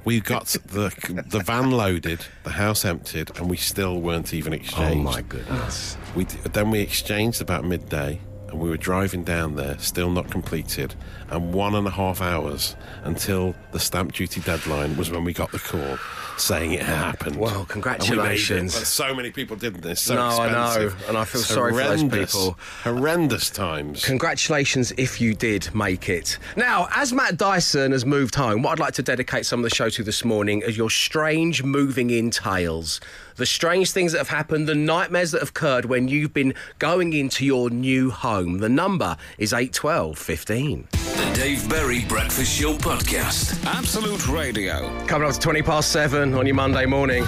we 0.05 0.21
got 0.21 0.49
the 0.67 0.93
the 1.29 1.39
van 1.41 1.71
loaded, 1.71 2.21
the 2.43 2.51
house 2.51 2.85
emptied, 2.85 3.31
and 3.39 3.49
we 3.49 3.57
still 3.57 4.01
weren't 4.03 4.35
even 4.35 4.53
exchanged. 4.53 4.99
Oh 5.09 5.13
my 5.13 5.23
goodness. 5.23 5.97
We 6.15 6.25
then 6.25 6.71
we 6.71 6.81
exchanged 6.81 7.41
about 7.41 7.65
midday, 7.65 8.21
and 8.55 8.63
we 8.63 8.71
were 8.71 8.77
driving 8.77 9.25
down 9.25 9.57
there, 9.57 9.77
still 9.79 10.11
not 10.11 10.31
completed, 10.31 10.95
and 11.29 11.53
one 11.53 11.75
and 11.75 11.89
a 11.89 11.91
half 11.91 12.23
hours 12.23 12.77
until 13.03 13.53
the 13.73 13.81
stamp 13.81 14.13
duty 14.13 14.41
deadline 14.41 14.97
was 14.97 15.11
when 15.11 15.25
we 15.25 15.33
got 15.33 15.51
the 15.51 15.59
call 15.59 15.99
saying 16.37 16.73
it 16.73 16.83
happened. 16.83 17.37
Well, 17.37 17.51
And 17.51 17.61
we 17.61 17.67
congratulations. 17.67 18.75
So 18.87 19.15
many 19.15 19.31
people 19.31 19.57
didn't. 19.57 19.83
This 19.83 20.03
so 20.03 20.15
No, 20.15 20.23
I 20.23 20.51
know, 20.51 20.93
and 21.09 21.17
I 21.17 21.25
feel 21.25 21.41
It's 21.41 21.51
sorry 21.51 21.73
for 21.73 21.79
those 21.79 22.01
horrendous, 22.03 22.35
people. 22.35 22.59
Horrendous 22.83 23.51
times. 23.51 24.05
Congratulations 24.05 24.93
if 24.97 25.21
you 25.21 25.35
did 25.35 25.75
make 25.75 26.09
it. 26.09 26.39
Now, 26.57 26.89
as 26.95 27.13
Matt 27.13 27.37
Dyson 27.37 27.93
has 27.93 28.05
moved 28.05 28.35
home, 28.35 28.63
what 28.63 28.73
I'd 28.73 28.79
like 28.79 28.95
to 28.95 29.03
dedicate 29.03 29.47
some 29.47 29.61
of 29.61 29.65
the 29.69 29.75
show 29.75 29.89
to 29.91 30.03
this 30.03 30.25
morning 30.25 30.63
is 30.63 30.77
your 30.77 30.91
strange 30.91 31.63
moving 31.63 32.11
in 32.11 32.31
tales. 32.31 33.01
The 33.37 33.47
strange 33.47 33.91
things 33.91 34.13
that 34.13 34.19
have 34.19 34.29
happened, 34.29 34.69
the 34.69 34.77
nightmares 34.77 35.33
that 35.33 35.41
have 35.41 35.49
occurred 35.49 35.87
when 35.87 36.07
you've 36.07 36.33
been 36.33 36.55
going 36.79 37.13
into 37.15 37.45
your 37.45 37.69
new 37.69 38.11
home. 38.11 38.59
The 38.59 38.69
number 38.69 39.17
is 39.39 39.53
812 39.53 40.17
15. 40.17 40.89
The 40.93 41.33
Dave 41.35 41.69
Berry 41.69 42.05
Breakfast 42.05 42.53
Show 42.61 42.75
Podcast. 42.75 43.65
Absolute 43.67 44.29
Radio. 44.29 44.89
Coming 45.07 45.29
up 45.29 45.35
to 45.35 45.41
20 45.41 45.63
past 45.63 45.91
on 46.33 46.47
your 46.47 46.55
Monday 46.55 46.87
morning. 46.87 47.25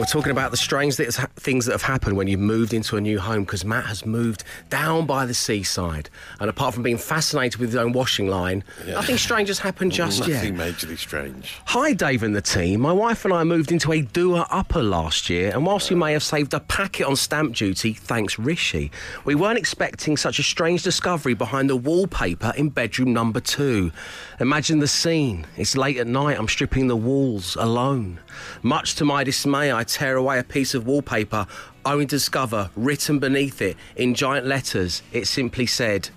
We're 0.00 0.06
talking 0.06 0.32
about 0.32 0.50
the 0.50 0.56
strange 0.56 0.94
thi- 0.94 1.10
things 1.36 1.66
that 1.66 1.72
have 1.72 1.82
happened 1.82 2.16
when 2.16 2.26
you've 2.26 2.40
moved 2.40 2.72
into 2.72 2.96
a 2.96 3.02
new 3.02 3.18
home 3.18 3.44
because 3.44 3.66
Matt 3.66 3.84
has 3.84 4.06
moved 4.06 4.44
down 4.70 5.04
by 5.04 5.26
the 5.26 5.34
seaside. 5.34 6.08
And 6.40 6.48
apart 6.48 6.72
from 6.72 6.82
being 6.82 6.96
fascinated 6.96 7.60
with 7.60 7.68
his 7.68 7.76
own 7.76 7.92
washing 7.92 8.26
line, 8.26 8.64
nothing 8.86 9.18
strange 9.18 9.48
has 9.48 9.58
happened 9.58 9.92
just 9.92 10.26
yet. 10.26 10.36
Nothing 10.42 10.54
majorly 10.56 10.96
strange. 10.96 11.60
Hi, 11.66 11.92
Dave 11.92 12.22
and 12.22 12.34
the 12.34 12.40
team. 12.40 12.80
My 12.80 12.94
wife 12.94 13.26
and 13.26 13.34
I 13.34 13.44
moved 13.44 13.72
into 13.72 13.92
a 13.92 14.00
doer 14.00 14.46
upper 14.48 14.82
last 14.82 15.28
year, 15.28 15.50
and 15.52 15.66
whilst 15.66 15.90
we 15.90 15.96
may 15.96 16.14
have 16.14 16.22
saved 16.22 16.54
a 16.54 16.60
packet 16.60 17.06
on 17.06 17.14
stamp 17.14 17.54
duty, 17.54 17.92
thanks 17.92 18.38
Rishi, 18.38 18.90
we 19.26 19.34
weren't 19.34 19.58
expecting 19.58 20.16
such 20.16 20.38
a 20.38 20.42
strange 20.42 20.82
discovery 20.82 21.34
behind 21.34 21.68
the 21.68 21.76
wallpaper 21.76 22.54
in 22.56 22.70
bedroom 22.70 23.12
number 23.12 23.38
two. 23.40 23.92
Imagine 24.40 24.78
the 24.78 24.88
scene. 24.88 25.46
It's 25.58 25.76
late 25.76 25.98
at 25.98 26.06
night, 26.06 26.38
I'm 26.38 26.48
stripping 26.48 26.86
the 26.86 26.96
walls 26.96 27.54
alone. 27.56 28.18
Much 28.62 28.94
to 28.94 29.04
my 29.04 29.24
dismay, 29.24 29.70
I 29.70 29.84
tear 29.90 30.16
away 30.16 30.38
a 30.38 30.44
piece 30.44 30.74
of 30.74 30.86
wallpaper, 30.86 31.46
only 31.84 32.06
to 32.06 32.16
discover 32.16 32.70
written 32.76 33.18
beneath 33.18 33.60
it 33.60 33.76
in 33.96 34.14
giant 34.14 34.46
letters, 34.46 35.02
it 35.12 35.26
simply 35.26 35.66
said, 35.66 36.10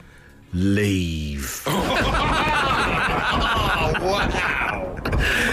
Leave. 0.53 1.63
Oh, 3.35 3.93
wow. 4.01 4.95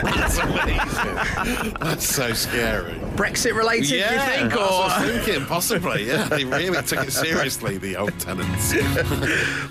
That's 0.02 0.38
amazing. 0.38 1.76
That's 1.80 2.06
so 2.06 2.32
scary. 2.32 2.94
Brexit 3.20 3.54
related, 3.54 3.90
yeah, 3.90 4.14
you 4.14 4.40
think? 4.40 4.56
Or... 4.56 4.60
I 4.60 5.04
was 5.04 5.24
thinking, 5.24 5.44
possibly. 5.44 6.06
Yeah, 6.06 6.24
they 6.28 6.44
really 6.44 6.82
took 6.82 7.06
it 7.06 7.12
seriously, 7.12 7.76
the 7.76 7.96
old 7.96 8.18
tenants. 8.18 8.74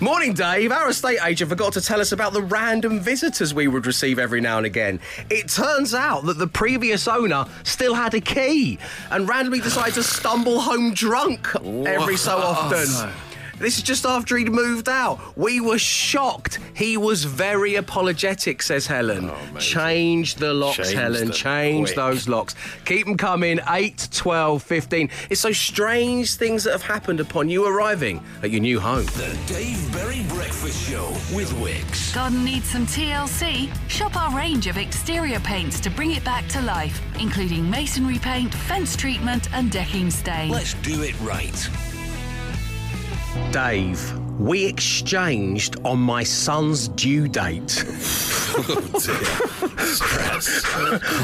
Morning, 0.00 0.34
Dave. 0.34 0.70
Our 0.70 0.90
estate 0.90 1.18
agent 1.24 1.50
forgot 1.50 1.72
to 1.72 1.80
tell 1.80 2.00
us 2.00 2.12
about 2.12 2.32
the 2.32 2.42
random 2.42 3.00
visitors 3.00 3.52
we 3.52 3.66
would 3.66 3.86
receive 3.86 4.20
every 4.20 4.40
now 4.40 4.58
and 4.58 4.66
again. 4.66 5.00
It 5.30 5.48
turns 5.48 5.94
out 5.94 6.26
that 6.26 6.38
the 6.38 6.46
previous 6.46 7.08
owner 7.08 7.44
still 7.64 7.94
had 7.94 8.14
a 8.14 8.20
key 8.20 8.78
and 9.10 9.28
randomly 9.28 9.58
decided 9.58 9.94
to 9.94 10.04
stumble 10.04 10.60
home 10.60 10.94
drunk 10.94 11.48
every 11.86 12.16
so 12.16 12.36
often. 12.36 13.10
This 13.60 13.76
is 13.76 13.82
just 13.82 14.06
after 14.06 14.36
he'd 14.38 14.50
moved 14.50 14.88
out. 14.88 15.20
We 15.36 15.60
were 15.60 15.78
shocked. 15.78 16.58
He 16.74 16.96
was 16.96 17.24
very 17.24 17.74
apologetic, 17.76 18.62
says 18.62 18.86
Helen. 18.86 19.30
Oh, 19.30 19.58
Change 19.58 20.36
the 20.36 20.54
locks, 20.54 20.76
Change 20.78 20.92
Helen. 20.94 21.20
them 21.26 21.30
Change 21.32 21.88
quick. 21.88 21.96
those 21.96 22.26
locks. 22.26 22.54
Keep 22.86 23.04
them 23.06 23.16
coming. 23.18 23.60
8, 23.68 24.08
12, 24.12 24.62
15. 24.62 25.10
It's 25.28 25.42
those 25.42 25.58
strange 25.58 26.36
things 26.36 26.64
that 26.64 26.72
have 26.72 26.82
happened 26.82 27.20
upon 27.20 27.50
you 27.50 27.66
arriving 27.66 28.22
at 28.42 28.50
your 28.50 28.62
new 28.62 28.80
home. 28.80 29.04
The 29.04 29.38
Dave 29.46 29.92
Berry 29.92 30.22
Breakfast 30.30 30.88
Show 30.88 31.08
with 31.36 31.50
Wickes. 31.60 32.14
Garden 32.14 32.42
needs 32.44 32.66
some 32.70 32.86
TLC? 32.86 33.68
Shop 33.90 34.16
our 34.16 34.34
range 34.34 34.68
of 34.68 34.78
exterior 34.78 35.40
paints 35.40 35.80
to 35.80 35.90
bring 35.90 36.12
it 36.12 36.24
back 36.24 36.46
to 36.48 36.62
life, 36.62 37.00
including 37.20 37.68
masonry 37.68 38.18
paint, 38.18 38.54
fence 38.54 38.96
treatment, 38.96 39.52
and 39.52 39.70
decking 39.70 40.10
stain. 40.10 40.50
Let's 40.50 40.72
do 40.74 41.02
it 41.02 41.14
right. 41.20 41.68
Dave, 43.52 44.18
we 44.38 44.64
exchanged 44.64 45.76
on 45.84 45.98
my 45.98 46.22
son's 46.22 46.88
due 46.88 47.28
date. 47.28 47.84
oh 48.56 49.10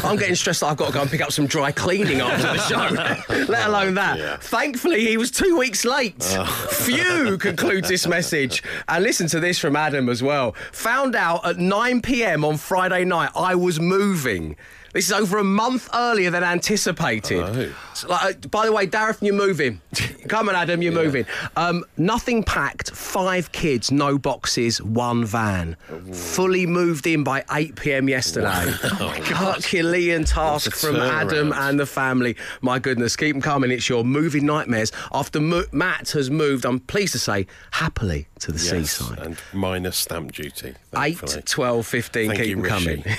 I'm 0.05 0.17
getting 0.17 0.35
stressed 0.35 0.61
that 0.61 0.67
I've 0.67 0.77
got 0.77 0.89
to 0.89 0.93
go 0.93 1.03
and 1.03 1.11
pick 1.11 1.21
up 1.21 1.33
some 1.33 1.47
dry 1.47 1.73
cleaning 1.73 2.21
after 2.21 2.47
the 2.47 2.59
show, 2.59 3.35
let 3.49 3.69
alone 3.69 3.95
that. 3.95 4.19
Yeah. 4.19 4.37
Thankfully, 4.37 5.07
he 5.07 5.17
was 5.17 5.31
two 5.31 5.57
weeks 5.59 5.85
late. 5.85 6.17
Oh. 6.37 6.45
Phew, 6.85 7.39
concludes 7.39 7.89
this 7.89 8.07
message. 8.07 8.63
And 8.89 9.03
listen 9.03 9.27
to 9.29 9.41
this 9.41 9.59
from 9.59 9.77
Adam 9.77 10.09
as 10.09 10.23
well. 10.23 10.55
Found 10.73 11.17
out 11.17 11.47
at 11.47 11.59
9 11.59 12.03
pm 12.03 12.45
on 12.45 12.57
Friday 12.57 13.05
night 13.05 13.31
I 13.35 13.55
was 13.55 13.81
moving. 13.81 14.57
This 14.97 15.09
is 15.09 15.13
over 15.13 15.37
a 15.37 15.45
month 15.45 15.91
earlier 15.93 16.31
than 16.31 16.43
anticipated. 16.43 17.43
Oh. 17.43 17.75
So, 17.93 18.09
like, 18.09 18.37
uh, 18.47 18.49
by 18.49 18.65
the 18.65 18.73
way, 18.73 18.87
Dareth, 18.87 19.21
you're 19.21 19.35
moving. 19.35 19.83
Come 20.29 20.49
on, 20.49 20.55
Adam, 20.55 20.81
you're 20.81 20.91
moving. 20.91 21.27
Um, 21.55 21.85
nothing 21.99 22.43
packed, 22.43 22.93
five 22.93 23.53
kids, 23.53 23.93
no 23.93 24.17
boxes, 24.17 24.81
one 24.81 25.27
van. 25.27 25.77
Fully 26.15 26.65
moved 26.67 27.07
in 27.07 27.25
by 27.25 27.45
8 27.53 27.77
pm 27.77 28.09
yesterday. 28.09 28.49
Herculean 28.55 30.25
task 30.25 30.67
What 30.67 30.75
a 30.75 30.79
from 30.79 30.97
Adam 30.97 31.53
and 31.53 31.79
the 31.79 31.85
family. 31.85 32.35
My 32.63 32.79
goodness, 32.79 33.17
keep 33.17 33.35
them 33.35 33.43
coming. 33.43 33.71
It's 33.71 33.91
your 33.91 34.03
moving 34.03 34.47
nightmares. 34.47 34.93
After 35.13 35.41
Mo- 35.41 35.65
Matt 35.73 36.13
has 36.13 36.31
moved, 36.31 36.65
I'm 36.65 36.81
pleased 36.81 37.13
to 37.13 37.19
say, 37.19 37.47
happily 37.73 38.29
to 38.39 38.51
the 38.51 38.59
Yes, 38.59 38.97
seaside. 38.97 39.19
and 39.19 39.37
minus 39.53 39.99
stamp 39.99 40.33
duty. 40.33 40.75
8, 40.97 41.43
12, 41.45 41.87
15, 41.87 42.29
Thank 42.29 42.41
keep 42.41 42.49
you, 42.49 42.57
them 42.57 42.65
coming. 42.65 43.05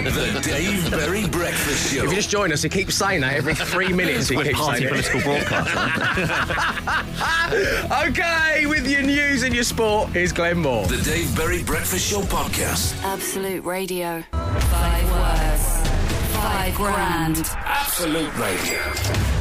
The 0.00 0.40
Dave 0.42 0.90
Berry 0.90 1.09
Breakfast 1.10 1.92
Show. 1.92 2.04
If 2.04 2.10
you 2.10 2.14
just 2.16 2.30
join 2.30 2.52
us, 2.52 2.62
he 2.62 2.68
keeps 2.68 2.94
saying 2.94 3.20
that 3.22 3.34
every 3.34 3.54
three 3.54 3.92
minutes. 3.92 4.28
He 4.28 4.36
With 4.36 4.46
keeps 4.46 4.58
party 4.60 4.86
saying 4.88 4.94
it. 4.94 5.10
political 5.12 5.20
broadcast. 5.22 7.06
Okay, 8.08 8.66
with 8.66 8.86
your 8.88 9.02
news 9.02 9.42
and 9.42 9.52
your 9.54 9.64
sport, 9.64 10.08
here's 10.10 10.32
Glenn 10.32 10.58
Moore. 10.58 10.86
The 10.86 10.98
Dave 11.02 11.34
Berry 11.36 11.62
Breakfast 11.64 12.08
Show 12.08 12.20
podcast. 12.22 13.02
Absolute 13.02 13.64
Radio. 13.64 14.22
Five 14.30 15.10
words. 15.10 16.34
Five 16.36 16.74
grand. 16.76 17.38
Absolute 17.56 18.34
Radio. 18.38 18.78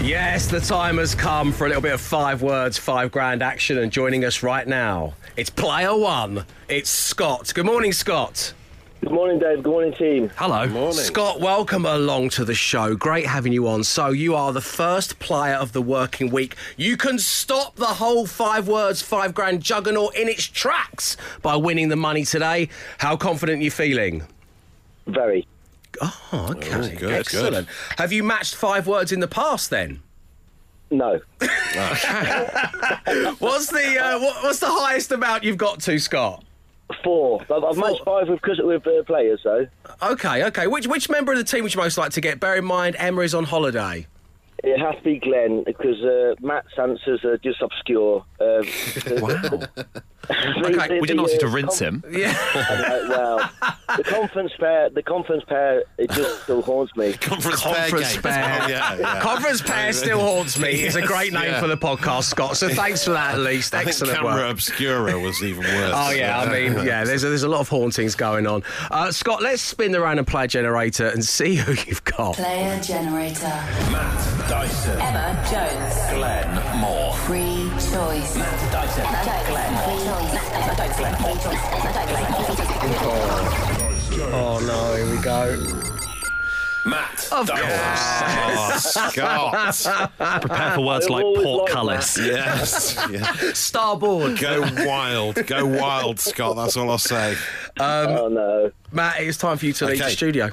Yes, 0.05 0.47
the 0.47 0.59
time 0.59 0.97
has 0.97 1.13
come 1.13 1.51
for 1.51 1.65
a 1.65 1.67
little 1.67 1.83
bit 1.83 1.93
of 1.93 2.01
five 2.01 2.41
words, 2.41 2.77
five 2.79 3.11
grand 3.11 3.43
action, 3.43 3.77
and 3.77 3.91
joining 3.91 4.25
us 4.25 4.41
right 4.41 4.67
now, 4.67 5.13
it's 5.37 5.49
player 5.51 5.95
one. 5.95 6.45
It's 6.67 6.89
Scott. 6.89 7.51
Good 7.53 7.65
morning, 7.65 7.91
Scott. 7.93 8.53
Good 9.01 9.11
morning, 9.11 9.39
Dave. 9.39 9.63
Good 9.63 9.71
morning, 9.71 9.93
team. 9.93 10.29
Hello. 10.35 10.65
Good 10.65 10.73
morning. 10.73 10.93
Scott, 10.93 11.39
welcome 11.39 11.85
along 11.85 12.29
to 12.31 12.43
the 12.43 12.53
show. 12.53 12.95
Great 12.95 13.25
having 13.25 13.53
you 13.53 13.65
on. 13.69 13.85
So, 13.85 14.09
you 14.09 14.35
are 14.35 14.51
the 14.51 14.59
first 14.59 15.19
player 15.19 15.55
of 15.55 15.71
the 15.71 15.81
working 15.81 16.29
week. 16.31 16.57
You 16.75 16.97
can 16.97 17.17
stop 17.17 17.77
the 17.77 17.85
whole 17.85 18.27
five 18.27 18.67
words, 18.67 19.01
five 19.01 19.33
grand 19.33 19.61
juggernaut 19.61 20.17
in 20.17 20.27
its 20.27 20.43
tracks 20.43 21.15
by 21.41 21.55
winning 21.55 21.87
the 21.87 21.95
money 21.95 22.25
today. 22.25 22.67
How 22.97 23.15
confident 23.15 23.61
are 23.61 23.63
you 23.63 23.71
feeling? 23.71 24.23
Very. 25.07 25.47
Oh, 26.01 26.47
okay. 26.51 26.73
Oh, 26.73 26.89
good, 26.97 27.11
Excellent. 27.11 27.69
Have 27.97 28.11
you 28.11 28.23
matched 28.23 28.55
five 28.55 28.85
words 28.85 29.13
in 29.13 29.21
the 29.21 29.29
past 29.29 29.69
then? 29.69 30.01
No. 30.91 31.21
What's 31.39 32.03
the 33.67 33.99
uh, 34.01 34.19
what, 34.19 34.43
what's 34.43 34.59
the 34.59 34.69
highest 34.69 35.11
amount 35.11 35.43
you've 35.43 35.57
got 35.57 35.79
to, 35.81 35.99
Scott? 35.99 36.43
Four. 37.03 37.41
I've, 37.43 37.63
I've 37.63 37.77
matched 37.77 38.03
five 38.03 38.27
with, 38.29 38.41
cause- 38.41 38.59
with 38.63 38.85
uh, 38.87 39.03
players, 39.03 39.41
though. 39.43 39.67
Okay, 40.01 40.43
okay. 40.45 40.67
Which 40.67 40.87
which 40.87 41.09
member 41.09 41.31
of 41.31 41.37
the 41.37 41.43
team 41.43 41.63
would 41.63 41.73
you 41.73 41.79
most 41.81 41.97
like 41.97 42.11
to 42.13 42.21
get? 42.21 42.39
Bear 42.39 42.55
in 42.57 42.65
mind, 42.65 42.95
Emma 42.99 43.21
is 43.21 43.33
on 43.35 43.43
holiday. 43.45 44.07
It 44.63 44.77
has 44.79 44.95
to 44.95 45.01
be 45.03 45.19
Glenn 45.19 45.63
because 45.63 46.03
uh, 46.03 46.35
Matt's 46.41 46.67
answers 46.77 47.23
are 47.23 47.37
just 47.37 47.61
obscure. 47.61 48.25
Um, 48.41 48.63
Wow. 49.21 49.61
Okay, 50.29 50.99
We 50.99 51.07
didn't 51.07 51.21
ask 51.21 51.33
you 51.33 51.39
to 51.39 51.47
rinse 51.47 51.79
him. 51.79 52.03
Yeah. 52.19 52.35
Well, 53.07 53.49
the 53.97 54.03
conference 54.03 54.51
pair, 54.59 54.89
the 54.89 55.01
conference 55.01 55.43
pair, 55.47 55.83
it 55.97 56.11
just 56.11 56.43
still 56.43 56.61
haunts 56.61 56.95
me. 56.95 57.13
Conference, 57.19 57.61
Conference 57.61 58.17
pair. 58.17 58.33
pair. 58.33 58.69
Yeah, 58.69 58.95
yeah. 58.95 59.21
Conference 59.21 59.61
pair 59.61 59.93
still 59.93 60.19
haunts 60.19 60.59
me. 60.59 60.69
It's 60.69 60.95
a 60.95 61.01
great 61.01 61.31
name 61.33 61.43
yeah. 61.45 61.61
for 61.61 61.67
the 61.67 61.77
podcast, 61.77 62.25
Scott. 62.25 62.57
So 62.57 62.67
thanks 62.69 63.03
for 63.05 63.11
that, 63.11 63.35
at 63.35 63.39
least. 63.39 63.73
I 63.73 63.79
think 63.79 63.89
Excellent 63.89 64.17
camera 64.17 64.33
work. 64.33 64.51
obscura 64.51 65.17
was 65.19 65.41
even 65.43 65.63
worse. 65.63 65.93
Oh 65.95 66.09
yeah, 66.11 66.39
I 66.39 66.51
mean, 66.51 66.85
yeah. 66.85 67.03
There's 67.03 67.23
a, 67.23 67.29
there's 67.29 67.43
a 67.43 67.49
lot 67.49 67.61
of 67.61 67.69
hauntings 67.69 68.15
going 68.15 68.45
on. 68.45 68.63
Uh, 68.91 69.11
Scott, 69.11 69.41
let's 69.41 69.61
spin 69.61 69.91
the 69.91 70.01
random 70.01 70.25
player 70.25 70.47
generator 70.47 71.07
and 71.07 71.23
see 71.23 71.55
who 71.55 71.71
you've 71.87 72.03
got. 72.03 72.35
Player 72.35 72.79
generator. 72.81 73.47
Matt 73.91 74.49
Dyson. 74.49 74.99
Emma 74.99 75.33
Jones. 75.49 75.95
Glenn 76.17 76.79
Moore. 76.79 77.13
Free 77.25 77.58
choice. 77.99 78.35
Matt 78.35 78.71
Dyson. 78.71 79.05
Free 79.83 81.39
choice. 81.43 81.63
Oh 84.31 84.59
no, 84.65 84.95
here 84.95 85.09
we 85.15 85.21
go. 85.21 85.39
Matt 86.85 87.27
Of 87.31 87.49
course. 87.49 88.97
Oh, 88.97 89.09
Scott. 89.11 90.41
Prepare 90.41 90.71
for 90.75 90.81
words 90.81 91.09
like 91.09 91.23
always 91.23 91.37
like 91.37 91.45
portcullis. 91.45 92.17
yes. 92.17 92.95
Yeah. 93.11 93.33
Starboard. 93.53 94.39
Go 94.39 94.61
wild. 94.85 95.45
Go 95.45 95.65
wild, 95.65 96.19
Scott. 96.19 96.55
That's 96.55 96.77
all 96.77 96.89
I'll 96.89 96.97
say. 96.97 97.33
Um, 97.79 98.07
oh 98.07 98.27
no. 98.29 98.71
Matt, 98.91 99.21
it's 99.21 99.37
time 99.37 99.57
for 99.57 99.65
you 99.65 99.73
to 99.73 99.85
leave 99.87 99.99
the 99.99 100.09
studio. 100.09 100.51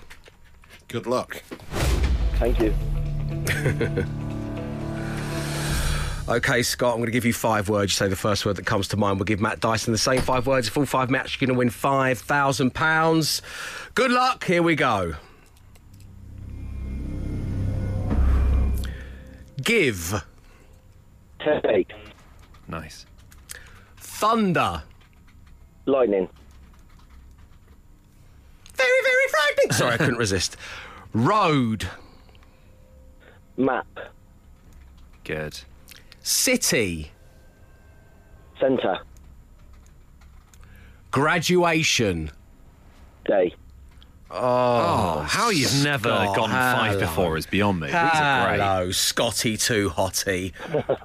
Good 0.89 1.07
luck. 1.07 1.43
Thank 2.39 2.61
you. 2.61 2.75
Okay, 6.29 6.65
Scott, 6.65 6.95
I'm 6.95 6.97
going 6.97 7.07
to 7.07 7.13
give 7.13 7.25
you 7.25 7.33
five 7.33 7.69
words. 7.69 7.93
You 7.93 7.95
say 7.95 8.09
the 8.09 8.17
first 8.17 8.45
word 8.45 8.57
that 8.57 8.67
comes 8.67 8.89
to 8.89 8.97
mind. 8.97 9.21
We'll 9.21 9.27
give 9.27 9.41
Matt 9.41 9.61
Dyson 9.61 9.93
the 9.93 9.99
same 9.99 10.21
five 10.21 10.45
words. 10.45 10.67
If 10.67 10.77
all 10.77 10.85
five 10.85 11.09
match, 11.09 11.41
you're 11.41 11.47
going 11.47 11.55
to 11.55 11.59
win 11.59 11.71
£5,000. 11.71 13.41
Good 13.95 14.11
luck. 14.11 14.45
Here 14.45 14.61
we 14.61 14.75
go. 14.75 15.15
Give. 19.63 20.25
Take. 21.39 21.93
Nice. 22.67 23.07
Thunder. 23.97 24.83
Lightning. 25.85 26.29
Very, 28.75 29.03
very 29.05 29.29
frightening. 29.29 29.73
Sorry, 29.73 29.95
I 29.95 29.97
couldn't 29.97 30.19
resist. 30.19 30.57
Road. 31.13 31.89
Map. 33.57 33.87
Good. 35.23 35.61
City. 36.27 37.13
Centre. 38.59 38.99
Graduation. 41.13 42.33
Day. 43.25 43.55
Oh, 44.29 45.21
how 45.21 45.51
you've 45.51 45.85
never 45.85 46.09
gone 46.09 46.35
gotten 46.35 46.51
five 46.51 46.93
hello. 46.95 47.01
before 47.01 47.37
is 47.37 47.47
beyond 47.47 47.79
me. 47.79 47.87
These 47.87 47.95
are 47.95 48.49
great. 48.49 48.61
Hello, 48.61 48.91
Scotty 48.91 49.57
too 49.57 49.89
hotty. 49.89 50.53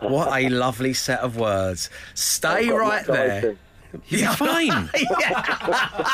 what 0.02 0.36
a 0.36 0.50
lovely 0.50 0.94
set 0.94 1.20
of 1.20 1.38
words. 1.38 1.92
Stay 2.16 2.72
right 2.72 3.06
there. 3.06 3.42
Dyson. 3.42 3.60
You're 4.08 4.34
fine. 4.34 4.90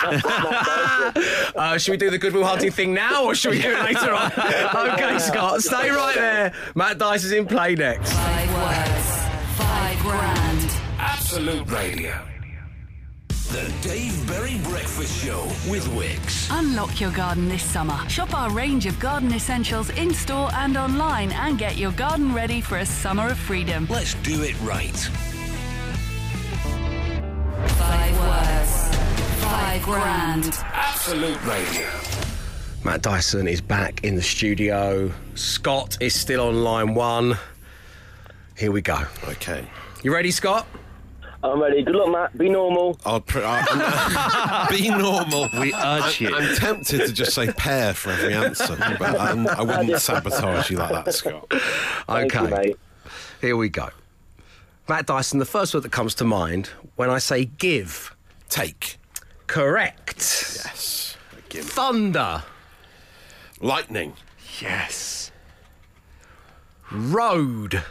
Uh, 1.56 1.78
should 1.78 1.92
we 1.92 1.98
do 1.98 2.10
the 2.12 2.18
Goodwill 2.18 2.44
Hunting 2.44 2.72
thing 2.72 2.94
now, 2.94 3.24
or 3.24 3.34
should 3.34 3.52
we 3.52 3.62
do 3.62 3.72
it 3.72 3.84
later 3.84 4.14
on? 4.14 4.32
okay, 4.94 5.18
Scott, 5.18 5.62
stay 5.62 5.90
right 5.90 6.16
there. 6.16 6.54
Matt 6.76 7.00
Dice 7.00 7.24
is 7.24 7.32
in 7.32 7.46
play 7.48 7.76
next. 7.76 8.14
Absolute 11.30 11.70
Radio. 11.70 12.26
The 13.28 13.74
Dave 13.82 14.26
Berry 14.28 14.58
Breakfast 14.60 15.26
Show 15.26 15.44
with 15.70 15.86
Wickes. 15.88 16.48
Unlock 16.58 17.02
your 17.02 17.12
garden 17.12 17.50
this 17.50 17.64
summer. 17.64 17.98
Shop 18.08 18.34
our 18.34 18.50
range 18.50 18.86
of 18.86 18.98
garden 19.02 19.34
essentials 19.34 19.90
in 19.90 20.14
store 20.14 20.50
and 20.54 20.78
online 20.78 21.34
and 21.34 21.60
get 21.60 21.76
your 21.76 21.92
garden 21.92 22.34
ready 22.34 22.62
for 22.62 22.78
a 22.78 22.86
summer 22.86 23.28
of 23.28 23.38
freedom. 23.38 23.88
Let's 23.90 24.14
do 24.14 24.42
it 24.42 24.56
right. 24.62 24.96
Five 27.76 28.18
words. 28.22 29.44
Five 29.44 29.84
grand. 29.84 30.54
Absolute 30.72 31.46
Radio. 31.46 31.90
Matt 32.86 33.02
Dyson 33.02 33.50
is 33.50 33.60
back 33.60 34.02
in 34.06 34.16
the 34.16 34.24
studio. 34.24 35.12
Scott 35.36 35.98
is 36.00 36.16
still 36.16 36.48
on 36.48 36.64
line 36.64 36.94
one. 36.94 37.38
Here 38.58 38.72
we 38.72 38.82
go. 38.82 39.04
Okay. 39.28 39.68
You 40.04 40.14
ready, 40.14 40.32
Scott? 40.32 40.66
I'm 41.52 41.62
ready. 41.62 41.84
Good 41.84 41.96
luck, 41.96 42.10
Matt. 42.12 42.38
Be 42.38 42.50
normal. 42.50 43.00
I'll 43.06 43.22
pr- 43.22 43.40
I- 43.44 44.68
be 44.70 44.90
normal. 44.90 45.50
We 45.60 45.74
urge 45.74 46.20
you. 46.22 46.36
I'm 46.36 46.56
tempted 46.56 47.06
to 47.08 47.14
just 47.14 47.34
say 47.34 47.52
pair 47.54 47.94
for 47.94 48.12
every 48.12 48.34
answer, 48.34 48.76
but 49.00 49.20
I'm, 49.20 49.48
I 49.48 49.62
wouldn't 49.62 50.00
sabotage 50.02 50.70
you 50.70 50.78
like 50.78 51.06
that, 51.06 51.14
Scott. 51.14 51.46
Thank 52.08 52.34
you, 52.34 52.40
Okay, 52.42 52.50
mate. 52.56 52.80
here 53.42 53.56
we 53.58 53.70
go. 53.70 53.90
Matt 54.90 55.06
Dyson, 55.06 55.40
the 55.40 55.46
first 55.46 55.74
word 55.74 55.84
that 55.84 55.92
comes 55.92 56.16
to 56.16 56.24
mind 56.26 56.68
when 56.96 57.10
I 57.10 57.18
say 57.20 57.46
give. 57.46 58.16
Take. 58.50 58.98
Correct. 59.48 60.18
Yes. 60.18 61.18
Give 61.50 61.66
Thunder. 61.66 62.44
Lightning. 63.60 64.14
Yes. 64.62 65.32
Road. 66.92 67.84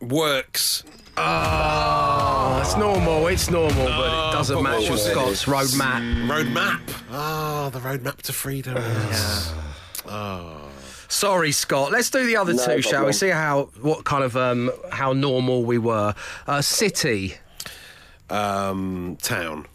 Works. 0.00 0.84
Oh, 1.16 2.60
it's 2.62 2.76
normal. 2.76 3.26
It's 3.26 3.50
normal, 3.50 3.86
but 3.86 4.28
it 4.28 4.32
doesn't 4.32 4.56
but 4.56 4.62
match 4.62 4.72
what 4.82 4.82
with 4.82 4.90
was 4.90 5.06
it? 5.06 5.10
Scott's 5.12 5.44
roadmap. 5.46 6.00
Roadmap. 6.00 6.30
Road 6.30 6.48
map. 6.50 6.80
Ah, 7.10 7.70
the 7.72 7.80
roadmap 7.80 8.22
to 8.22 8.32
freedom. 8.32 8.76
Yes. 8.76 9.52
Sorry, 11.08 11.52
Scott. 11.52 11.90
Let's 11.90 12.10
do 12.10 12.24
the 12.26 12.36
other 12.36 12.52
No 12.54 12.64
two, 12.64 12.82
shall 12.82 12.90
we? 12.92 12.96
problem. 12.96 13.12
See 13.14 13.28
how 13.30 13.70
what 13.80 14.04
kind 14.04 14.22
of 14.22 14.36
um 14.36 14.70
how 14.92 15.12
normal 15.12 15.64
we 15.64 15.78
were. 15.78 16.14
Uh, 16.46 16.60
city, 16.62 17.34
Um, 18.30 19.16
town. 19.22 19.66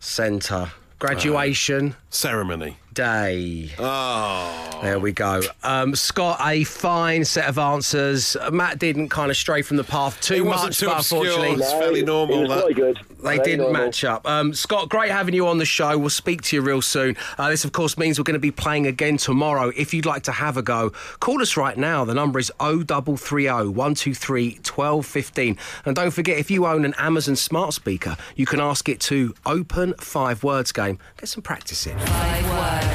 centre, 0.00 0.72
graduation 0.98 1.94
Ceremony. 2.10 2.78
Day. 3.02 3.70
Oh. 3.78 4.64
There 4.82 4.98
we 4.98 5.12
go. 5.12 5.40
Um, 5.62 5.94
Scott, 5.94 6.38
a 6.44 6.64
fine 6.64 7.24
set 7.24 7.48
of 7.48 7.58
answers. 7.58 8.34
Uh, 8.36 8.50
Matt 8.50 8.78
didn't 8.78 9.08
kind 9.08 9.30
of 9.30 9.36
stray 9.36 9.62
from 9.62 9.76
the 9.76 9.84
path 9.84 10.20
too 10.20 10.34
It 10.34 10.44
much, 10.44 10.48
wasn't 10.48 10.74
too 10.74 10.86
but 10.86 10.98
obscure. 10.98 11.24
unfortunately. 11.26 11.62
It's 11.64 11.72
fairly 11.72 12.02
normal, 12.02 12.36
It 12.38 12.40
was 12.42 12.48
that. 12.50 12.62
quite 12.62 12.76
good. 12.76 12.98
They 13.18 13.36
Very 13.36 13.38
didn't 13.44 13.60
normal. 13.66 13.82
match 13.86 14.04
up. 14.04 14.28
Um, 14.28 14.54
Scott, 14.54 14.88
great 14.88 15.10
having 15.10 15.34
you 15.34 15.46
on 15.48 15.58
the 15.58 15.64
show. 15.64 15.96
We'll 15.98 16.10
speak 16.10 16.42
to 16.42 16.56
you 16.56 16.62
real 16.62 16.82
soon. 16.82 17.16
Uh, 17.36 17.50
this, 17.50 17.64
of 17.64 17.72
course, 17.72 17.96
means 17.98 18.18
we're 18.18 18.24
going 18.24 18.34
to 18.34 18.38
be 18.40 18.50
playing 18.52 18.86
again 18.86 19.16
tomorrow. 19.16 19.72
If 19.76 19.92
you'd 19.94 20.06
like 20.06 20.22
to 20.24 20.32
have 20.32 20.56
a 20.56 20.62
go, 20.62 20.90
call 21.20 21.40
us 21.42 21.56
right 21.56 21.76
now. 21.76 22.04
The 22.04 22.14
number 22.14 22.38
is 22.38 22.50
0330 22.60 23.68
123 23.70 24.50
1215. 24.64 25.56
And 25.84 25.96
don't 25.96 26.10
forget, 26.12 26.38
if 26.38 26.50
you 26.50 26.66
own 26.66 26.84
an 26.84 26.94
Amazon 26.98 27.34
smart 27.36 27.74
speaker, 27.74 28.16
you 28.36 28.46
can 28.46 28.60
ask 28.60 28.88
it 28.88 29.00
to 29.00 29.34
open 29.46 29.94
five 29.98 30.44
words 30.44 30.70
game. 30.72 30.98
Get 31.16 31.28
some 31.28 31.42
practice 31.42 31.86
in. 31.88 31.98
Five 31.98 32.48
words, 32.48 32.86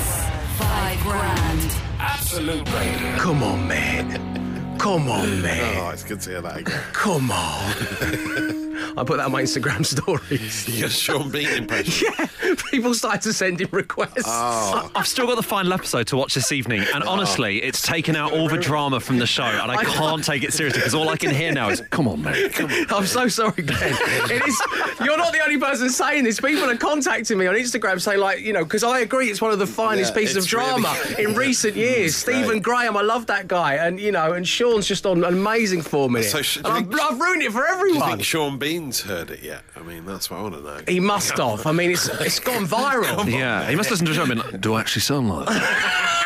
five 0.58 0.99
grand. 1.01 1.71
Absolute 1.99 2.71
Radio. 2.73 3.17
Come 3.17 3.43
on, 3.43 3.67
man. 3.67 4.77
Come 4.77 5.10
on, 5.10 5.29
oh, 5.29 5.41
man. 5.41 5.77
Oh, 5.77 5.89
it's 5.91 6.03
good 6.03 6.21
to 6.21 6.29
hear 6.29 6.41
that 6.41 6.58
again. 6.58 6.82
Come 6.93 7.32
on. 7.32 8.69
I 8.98 9.04
put 9.04 9.18
that 9.18 9.26
on 9.26 9.32
my 9.32 9.44
Instagram 9.44 9.86
stories. 9.98 10.68
Your 10.80 10.90
Sean 10.90 11.30
Bean 11.32 11.50
impression. 11.50 12.10
Yeah, 12.18 12.56
people 12.72 12.94
started 12.94 13.22
to 13.24 13.34
send 13.34 13.62
in 13.62 13.68
requests. 13.72 14.24
Oh. 14.26 14.92
I've 14.96 15.08
still 15.08 15.28
got 15.28 15.36
the 15.36 15.44
final 15.44 15.74
episode 15.74 16.08
to 16.08 16.18
watch 16.18 16.34
this 16.34 16.52
evening, 16.52 16.82
and 16.94 17.04
ah. 17.04 17.10
honestly, 17.12 17.62
it's 17.64 17.82
taken 17.82 18.16
out 18.16 18.32
all 18.34 18.48
the 18.50 18.58
drama 18.58 19.00
from 19.00 19.18
the 19.20 19.28
show, 19.28 19.44
and 19.44 19.72
I 19.72 19.84
can't 19.84 20.24
take 20.24 20.44
it 20.44 20.54
seriously 20.54 20.80
because 20.80 20.96
all 20.96 21.10
I 21.10 21.18
can 21.18 21.32
hear 21.34 21.52
now 21.52 21.70
is, 21.70 21.82
"Come 21.90 22.08
on, 22.08 22.22
mate." 22.22 22.60
I'm 22.92 23.06
so 23.06 23.28
sorry, 23.28 23.64
Glenn. 23.64 23.94
It 24.32 24.48
is. 24.48 24.62
You're 25.04 25.18
not 25.18 25.34
the 25.34 25.44
only 25.44 25.58
person 25.58 25.90
saying 25.90 26.24
this. 26.24 26.40
People 26.40 26.70
are 26.70 26.78
contacting 26.78 27.38
me 27.38 27.48
on 27.48 27.56
Instagram 27.56 28.00
saying, 28.02 28.20
like, 28.20 28.40
you 28.42 28.54
know, 28.54 28.64
because 28.64 28.84
I 28.84 29.00
agree, 29.00 29.30
it's 29.30 29.42
one 29.42 29.52
of 29.52 29.60
the 29.60 29.68
finest 29.68 30.14
Yeah, 30.14 30.20
pieces 30.22 30.38
of 30.38 30.44
it's 30.44 30.54
really 30.54 30.66
drama 30.82 30.98
good. 31.10 31.20
in 31.20 31.36
recent 31.36 31.76
years. 31.76 32.16
Stephen. 32.16 32.62
Graham, 32.62 32.96
I 32.98 33.02
love 33.02 33.26
that 33.28 33.48
guy, 33.48 33.76
and 33.76 34.00
you 34.00 34.12
know, 34.12 34.34
and 34.34 34.48
Sean's 34.48 34.88
just 34.88 35.06
on 35.06 35.24
amazing 35.24 35.82
form 35.82 36.16
in 36.16 36.22
it. 36.22 36.26
So 36.26 36.42
sh- 36.42 36.58
And 36.58 36.68
I've, 36.68 36.88
think- 36.88 37.02
I've 37.02 37.20
ruined 37.20 37.42
it 37.44 37.52
for 37.52 37.60
Do 37.62 37.68
you 37.68 37.74
everyone. 37.74 38.10
think 38.10 38.24
Sean 38.24 38.58
Bean's 38.63 39.02
heard 39.02 39.30
it 39.30 39.43
yet? 39.43 39.62
I 39.76 39.82
mean, 39.82 40.06
that's 40.06 40.32
what 40.32 40.39
I 40.39 40.41
want 40.43 40.56
to 40.56 40.62
know. 40.62 40.80
He 40.88 41.02
must 41.02 41.38
have. 41.38 41.67
I 41.67 41.73
mean, 41.73 41.91
it's 41.91 42.08
it's 42.08 42.39
gone 42.39 42.65
viral. 42.65 43.30
Yeah, 43.30 43.69
he 43.69 43.76
must 43.76 43.91
listen 43.91 44.06
to 44.06 44.13
the 44.13 44.15
show 44.15 44.23
and 44.23 44.32
be 44.32 44.39
like, 44.39 44.62
"Do 44.62 44.76
I 44.76 44.80
actually 44.80 45.02
sound 45.02 45.28
like?" 45.28 45.47
that?" 45.47 46.19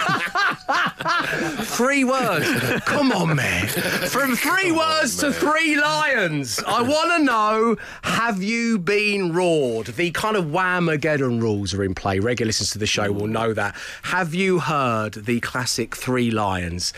Three 1.63 2.03
words. 2.03 2.47
Come 2.85 3.11
on, 3.11 3.35
man. 3.35 3.67
From 3.67 4.35
three 4.35 4.71
words 4.71 5.17
to 5.17 5.33
three 5.33 5.79
lions. 5.79 6.59
I 6.67 6.83
want 6.83 7.11
to 7.17 7.23
know 7.23 7.75
have 8.03 8.43
you 8.43 8.77
been 8.77 9.33
roared? 9.33 9.87
The 9.87 10.11
kind 10.11 10.37
of 10.37 10.45
Whamageddon 10.45 11.41
rules 11.41 11.73
are 11.73 11.83
in 11.83 11.95
play. 11.95 12.19
Regular 12.19 12.49
listeners 12.49 12.69
to 12.71 12.77
the 12.77 12.85
show 12.85 13.11
will 13.11 13.27
know 13.27 13.53
that. 13.53 13.75
Have 14.03 14.35
you 14.35 14.59
heard 14.59 15.13
the 15.13 15.39
classic 15.39 15.95
three 15.95 16.29
lions? 16.29 16.93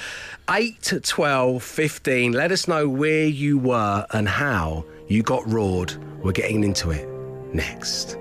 8, 0.50 1.02
12, 1.04 1.64
15. 1.64 2.34
Let 2.34 2.52
us 2.52 2.68
know 2.68 2.90
where 2.90 3.26
you 3.26 3.58
were 3.58 4.06
and 4.12 4.28
how 4.28 4.86
you 5.10 5.24
got 5.24 5.46
roared. 5.52 5.94
We're 6.24 6.32
getting 6.32 6.64
into 6.64 6.92
it 6.92 7.08
next. 7.54 8.14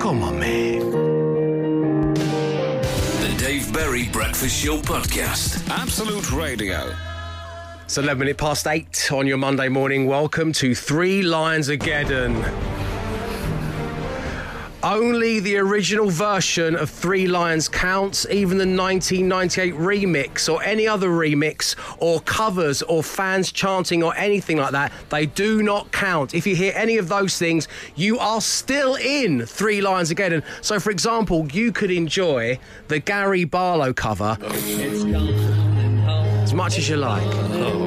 Come 0.00 0.22
on, 0.24 0.40
man. 0.40 0.90
The 2.14 3.34
Dave 3.38 3.72
Berry 3.72 4.08
Breakfast 4.08 4.60
Show 4.60 4.78
Podcast. 4.78 5.66
Absolute 5.70 6.32
Radio. 6.32 6.92
It's 7.84 7.96
11 7.96 8.18
minutes 8.18 8.40
past 8.40 8.66
8 8.66 9.12
on 9.12 9.28
your 9.28 9.38
Monday 9.38 9.68
morning. 9.68 10.06
Welcome 10.06 10.52
to 10.54 10.74
Three 10.74 11.22
Lions 11.22 11.70
Ageddon. 11.70 12.79
Only 14.82 15.40
the 15.40 15.58
original 15.58 16.08
version 16.08 16.74
of 16.74 16.88
Three 16.88 17.26
Lions 17.26 17.68
counts, 17.68 18.26
even 18.30 18.56
the 18.56 18.64
1998 18.64 19.74
remix 19.74 20.50
or 20.50 20.62
any 20.62 20.88
other 20.88 21.10
remix 21.10 21.76
or 21.98 22.20
covers 22.20 22.80
or 22.82 23.02
fans 23.02 23.52
chanting 23.52 24.02
or 24.02 24.16
anything 24.16 24.56
like 24.56 24.72
that, 24.72 24.90
they 25.10 25.26
do 25.26 25.62
not 25.62 25.92
count. 25.92 26.34
If 26.34 26.46
you 26.46 26.56
hear 26.56 26.72
any 26.74 26.96
of 26.96 27.08
those 27.08 27.36
things, 27.36 27.68
you 27.94 28.18
are 28.18 28.40
still 28.40 28.94
in 28.94 29.44
Three 29.44 29.82
Lions 29.82 30.10
Ageddon. 30.10 30.42
So, 30.62 30.80
for 30.80 30.90
example, 30.90 31.46
you 31.52 31.72
could 31.72 31.90
enjoy 31.90 32.58
the 32.88 33.00
Gary 33.00 33.44
Barlow 33.44 33.92
cover 33.92 34.38
as 34.40 35.04
much 36.54 36.78
as 36.78 36.88
you 36.88 36.96
like. 36.96 37.22
Home. 37.22 37.80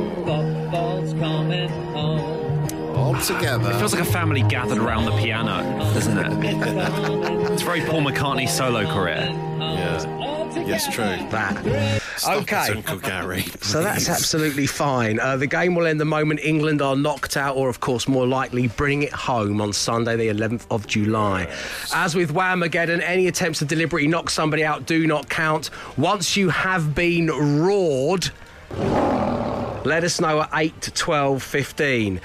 All 3.14 3.22
together. 3.22 3.72
It 3.72 3.78
feels 3.78 3.94
like 3.94 4.02
a 4.02 4.12
family 4.12 4.42
gathered 4.44 4.78
around 4.78 5.06
the 5.06 5.12
piano, 5.18 5.62
doesn't 5.94 6.18
it? 6.18 7.24
It's 7.54 7.62
very 7.62 7.82
Paul 7.82 8.02
McCartney 8.02 8.50
solo 8.50 8.84
career. 8.92 9.30
Yeah. 9.60 10.64
Yes, 10.66 10.92
true. 10.92 11.04
That. 11.30 12.02
Stop 12.18 12.42
Okay. 12.44 12.72
it, 12.72 12.78
Uncle 12.78 12.98
Gary. 12.98 13.44
So 13.62 13.84
that's 13.84 14.10
absolutely 14.10 14.66
fine. 14.66 15.20
Uh, 15.20 15.38
the 15.38 15.46
game 15.46 15.76
will 15.76 15.86
end 15.86 16.00
the 16.00 16.06
moment 16.06 16.40
England 16.44 16.82
are 16.82 16.96
knocked 16.96 17.38
out, 17.38 17.56
or 17.56 17.70
of 17.70 17.80
course, 17.80 18.08
more 18.08 18.26
likely, 18.26 18.68
bring 18.70 19.04
it 19.04 19.12
home 19.14 19.62
on 19.62 19.72
Sunday, 19.72 20.16
the 20.16 20.30
11th 20.30 20.66
of 20.72 20.88
July. 20.88 21.48
As 21.94 22.16
with 22.16 22.34
Whamageddon, 22.34 23.02
any 23.04 23.28
attempts 23.28 23.60
to 23.60 23.66
deliberately 23.66 24.08
knock 24.08 24.32
somebody 24.32 24.64
out 24.66 24.88
do 24.88 25.06
not 25.06 25.30
count. 25.30 25.70
Once 25.98 26.36
you 26.36 26.50
have 26.50 26.96
been 26.96 27.28
roared, 27.28 28.32
let 29.86 30.04
us 30.04 30.20
know 30.20 30.42
at 30.42 30.50
8 30.54 30.82
to 30.82 30.92
12 30.92 31.44
15. 31.44 32.22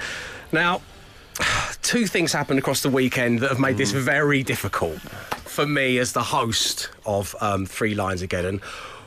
Now, 0.51 0.81
two 1.81 2.07
things 2.07 2.33
happened 2.33 2.59
across 2.59 2.81
the 2.81 2.89
weekend 2.89 3.39
that 3.39 3.49
have 3.49 3.59
made 3.59 3.77
this 3.77 3.91
very 3.91 4.43
difficult 4.43 4.99
for 5.45 5.65
me 5.65 5.97
as 5.97 6.13
the 6.13 6.23
host 6.23 6.89
of 7.05 7.35
um, 7.41 7.65
Three 7.65 7.95
Lions 7.95 8.21
Ageddon. 8.23 8.61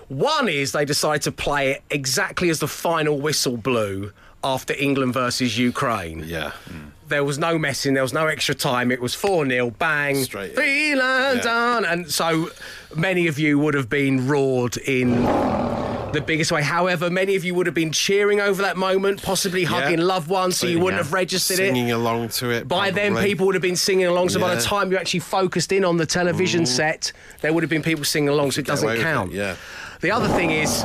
One 0.09 0.49
is 0.49 0.73
they 0.73 0.85
decided 0.85 1.23
to 1.23 1.33
play 1.33 1.71
it 1.73 1.83
exactly 1.91 2.51
as 2.51 2.59
the 2.61 2.69
final 2.69 3.19
whistle 3.21 3.57
blew 3.57 4.13
after 4.45 4.75
England 4.75 5.15
versus 5.15 5.57
Ukraine. 5.59 6.25
Yeah. 6.27 6.53
There 7.09 7.25
was 7.25 7.39
no 7.39 7.59
messing, 7.59 7.95
there 7.95 8.03
was 8.03 8.13
no 8.13 8.27
extra 8.27 8.55
time. 8.55 8.91
It 8.91 9.01
was 9.01 9.15
4 9.15 9.47
0, 9.47 9.71
bang, 9.71 10.17
Straight 10.25 10.51
in. 10.51 10.57
Three 10.57 10.95
Lions 10.95 11.45
Yeah. 11.45 11.55
on. 11.77 11.85
And 11.85 12.11
so 12.11 12.51
many 12.95 13.27
of 13.29 13.39
you 13.39 13.59
would 13.59 13.75
have 13.75 13.89
been 13.89 14.27
roared 14.29 14.77
in 14.79 15.23
the 16.13 16.21
biggest 16.21 16.53
way. 16.53 16.63
However, 16.63 17.11
many 17.11 17.37
of 17.37 17.45
you 17.45 17.55
would 17.55 17.67
have 17.67 17.75
been 17.75 17.93
cheering 17.93 18.41
over 18.41 18.63
that 18.63 18.77
moment, 18.77 19.23
possibly 19.23 19.65
hugging 19.65 20.01
loved 20.01 20.29
ones, 20.29 20.57
so 20.59 20.67
you 20.67 20.79
wouldn't 20.81 21.03
have 21.03 21.13
registered 21.13 21.59
it. 21.59 21.69
Singing 21.69 21.93
along 21.93 22.29
to 22.31 22.51
it. 22.51 22.69
By 22.69 22.91
then, 22.91 23.17
people 23.17 23.47
would 23.47 23.55
have 23.55 23.63
been 23.63 23.77
singing 23.77 24.07
along. 24.07 24.29
So 24.31 24.41
by 24.41 24.55
the 24.55 24.61
Mm. 24.61 24.65
time 24.67 24.91
you 24.93 24.99
actually 24.99 25.21
focused 25.21 25.73
in 25.73 25.85
on 25.85 25.97
the 25.97 26.07
television 26.07 26.67
set, 26.67 27.13
there 27.41 27.53
would 27.53 27.63
have 27.63 27.71
been 27.71 27.83
people 27.83 28.05
singing 28.05 28.29
along. 28.29 28.53
So 28.53 28.61
it 28.61 28.67
doesn't 28.67 28.89
with 28.89 28.99
it, 29.01 29.03
count. 29.03 29.33
yeah. 29.33 29.55
The 30.01 30.11
other 30.11 30.29
thing 30.29 30.51
is, 30.51 30.83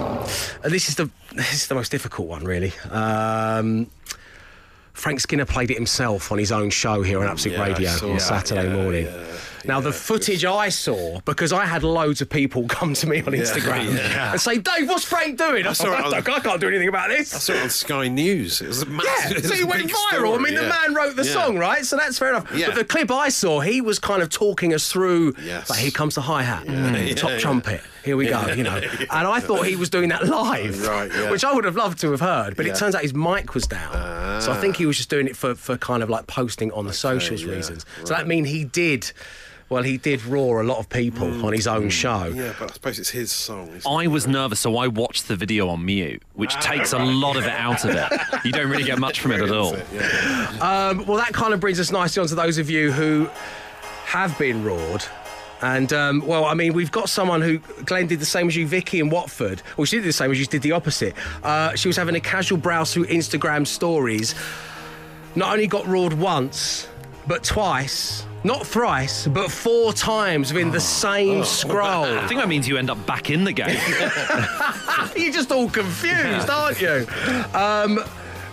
and 0.63 0.71
this 0.71 0.89
is 0.89 0.95
the 0.95 1.09
this 1.33 1.53
is 1.53 1.67
the 1.67 1.75
most 1.75 1.91
difficult 1.91 2.27
one, 2.27 2.43
really. 2.45 2.73
Um, 2.89 3.87
Frank 4.93 5.19
Skinner 5.19 5.45
played 5.45 5.69
it 5.69 5.75
himself 5.75 6.31
on 6.31 6.39
his 6.39 6.51
own 6.51 6.71
show 6.71 7.03
here 7.03 7.19
on 7.19 7.27
Absolute 7.27 7.57
Yeah, 7.57 7.63
Radio 7.65 7.91
on. 8.13 8.19
Saturday 8.19 8.63
Yeah, 9.03 9.23
morning. 9.67 9.69
yeah, 9.69 9.73
now, 9.75 9.81
the 9.81 9.91
footage 9.93 10.45
I 10.45 10.69
saw, 10.69 11.19
because 11.25 11.51
I 11.53 11.65
had 11.65 11.83
loads 11.83 12.21
of 12.21 12.29
people 12.29 12.65
come 12.69 12.93
to 12.95 13.07
me 13.07 13.19
on 13.19 13.33
Instagram 13.33 13.93
yeah. 13.95 14.31
and 14.31 14.41
say, 14.41 14.57
Dave, 14.57 14.87
what's 14.87 15.03
Frank 15.03 15.37
doing? 15.37 15.67
I, 15.67 15.73
saw 15.73 15.87
it 15.93 15.99
I, 15.99 16.03
on- 16.07 16.13
I 16.13 16.21
can't 16.39 16.59
do 16.61 16.67
anything 16.67 16.87
about 16.87 17.09
this. 17.09 17.33
I 17.35 17.39
saw 17.39 17.53
it 17.53 17.63
on 17.63 17.69
Sky 17.69 18.07
News. 18.07 18.61
It 18.61 18.67
was 18.67 18.83
a 18.83 18.85
Yeah, 18.87 19.27
so 19.27 19.33
was 19.35 19.51
he 19.59 19.63
went 19.63 19.83
viral. 19.89 19.95
story, 20.09 20.29
I 20.29 20.37
mean, 20.37 20.55
the 20.55 20.61
man 20.63 20.93
wrote 20.93 21.15
the 21.15 21.25
Yeah. 21.25 21.33
song, 21.33 21.57
right? 21.57 21.85
So 21.85 21.97
that's 21.97 22.17
fair 22.19 22.29
enough. 22.29 22.51
Yeah. 22.55 22.67
But 22.67 22.75
the 22.75 22.85
clip 22.85 23.11
I 23.11 23.29
saw, 23.29 23.59
he 23.59 23.81
was 23.81 23.99
kind 23.99 24.21
of 24.21 24.29
talking 24.29 24.73
us 24.73 24.91
through. 24.91 25.35
Yes. 25.43 25.69
Like, 25.69 25.79
here 25.79 25.91
comes 25.91 26.15
the 26.15 26.21
hi 26.21 26.43
hat, 26.43 26.65
yeah, 26.67 27.13
top 27.15 27.31
yeah. 27.31 27.37
trumpet. 27.39 27.81
here 28.03 28.15
we 28.17 28.27
go, 28.27 28.47
you 28.53 28.63
know. 28.63 28.79
And 29.11 29.27
I 29.27 29.39
thought 29.39 29.65
he 29.65 29.75
was 29.75 29.89
doing 29.89 30.09
that 30.09 30.25
live, 30.27 30.85
Right, 30.87 31.11
yeah. 31.11 31.29
which 31.31 31.43
I 31.43 31.53
would 31.53 31.65
have 31.65 31.75
loved 31.75 31.99
to 32.01 32.11
have 32.11 32.19
heard, 32.21 32.55
but 32.55 32.65
Yeah. 32.65 32.71
Ah. 32.73 32.75
it 32.75 32.79
turns 32.79 32.95
out 32.95 33.01
his 33.01 33.13
mic 33.13 33.53
was 33.53 33.65
down. 33.67 34.41
So 34.41 34.51
I 34.51 34.57
think 34.59 34.75
he 34.77 34.85
was 34.85 34.95
just 34.97 35.09
doing 35.09 35.27
it 35.27 35.35
for, 35.35 35.55
for 35.55 35.77
kind 35.77 36.03
of 36.03 36.09
like 36.09 36.27
posting 36.27 36.71
on 36.71 36.85
the 36.85 36.93
socials 36.93 37.43
yeah, 37.43 37.53
reasons. 37.55 37.85
So 38.05 38.13
that 38.13 38.27
mean 38.27 38.45
he 38.45 38.63
did, 38.65 39.11
well, 39.69 39.83
he 39.83 39.97
did 39.97 40.23
roar 40.25 40.61
a 40.61 40.63
lot 40.63 40.77
of 40.79 40.87
people 40.89 41.45
on 41.45 41.53
his 41.53 41.67
own 41.67 41.89
show. 41.89 42.31
Mm. 42.31 42.35
Yeah, 42.35 42.53
but 42.57 42.71
I 42.71 42.73
suppose 42.73 42.99
it's 42.99 43.09
his 43.09 43.31
song. 43.31 43.67
isn't 43.69 43.85
I 43.91 44.07
was 44.07 44.25
nervous, 44.27 44.61
so 44.61 44.77
I 44.77 44.87
watched 44.87 45.27
the 45.27 45.35
video 45.35 45.67
on 45.67 45.83
mute, 45.85 46.23
which 46.35 46.53
takes 46.55 46.93
a 46.93 46.99
lot 46.99 47.35
of 47.35 47.43
it 47.43 47.51
out 47.51 47.83
of 47.83 47.91
it. 47.91 48.21
You 48.45 48.53
don't 48.53 48.69
really 48.69 48.85
get 48.85 48.97
much 48.99 49.19
from 49.19 49.31
it 49.33 49.41
at 49.41 49.51
all. 49.51 49.73
it? 49.73 49.85
Yeah. 49.93 50.89
Um, 50.89 51.05
well, 51.05 51.17
that 51.17 51.33
kind 51.33 51.53
of 51.53 51.59
brings 51.59 51.79
us 51.81 51.91
nicely 51.91 52.21
on 52.21 52.27
to 52.27 52.35
those 52.35 52.57
of 52.57 52.69
you 52.69 52.91
who 52.93 53.29
have 54.05 54.37
been 54.39 54.63
roared. 54.63 55.03
And, 55.61 55.91
um, 55.91 56.25
well, 56.25 56.45
I 56.45 56.53
mean, 56.53 56.73
we've 56.73 56.91
got 56.91 57.09
someone 57.09 57.41
who, 57.41 57.57
Glenn 57.83 58.07
did 58.07 58.19
the 58.19 58.25
same 58.25 58.47
as 58.47 58.55
you, 58.55 58.65
Vicky 58.67 58.99
in 58.99 59.09
Watford. 59.09 59.61
Well, 59.75 59.85
she 59.85 59.97
did 59.97 60.05
the 60.05 60.13
same 60.13 60.31
as 60.31 60.39
you, 60.39 60.45
did 60.45 60.61
the 60.61 60.71
opposite. 60.71 61.13
Uh, 61.43 61.75
she 61.75 61.89
was 61.89 61.97
having 61.97 62.15
a 62.15 62.19
casual 62.21 62.57
browse 62.57 62.93
through 62.93 63.07
Instagram 63.07 63.65
stories. 63.67 64.33
Not 65.35 65.51
only 65.51 65.67
got 65.67 65.85
roared 65.87 66.13
once, 66.13 66.87
but 67.27 67.43
twice. 67.43 68.23
Not 68.43 68.65
thrice, 68.65 69.27
but 69.27 69.51
four 69.51 69.93
times 69.93 70.53
within 70.53 70.71
the 70.71 70.79
same 70.79 71.43
scroll. 71.43 72.05
I 72.05 72.27
think 72.27 72.39
that 72.39 72.47
means 72.47 72.67
you 72.67 72.77
end 72.77 72.89
up 72.89 73.03
back 73.05 73.29
in 73.29 73.43
the 73.43 73.51
game. 73.51 73.77
You're 75.15 75.33
just 75.33 75.51
all 75.51 75.69
confused, 75.69 76.49
aren't 76.49 76.79
you? 76.79 77.07
Um, 77.53 77.99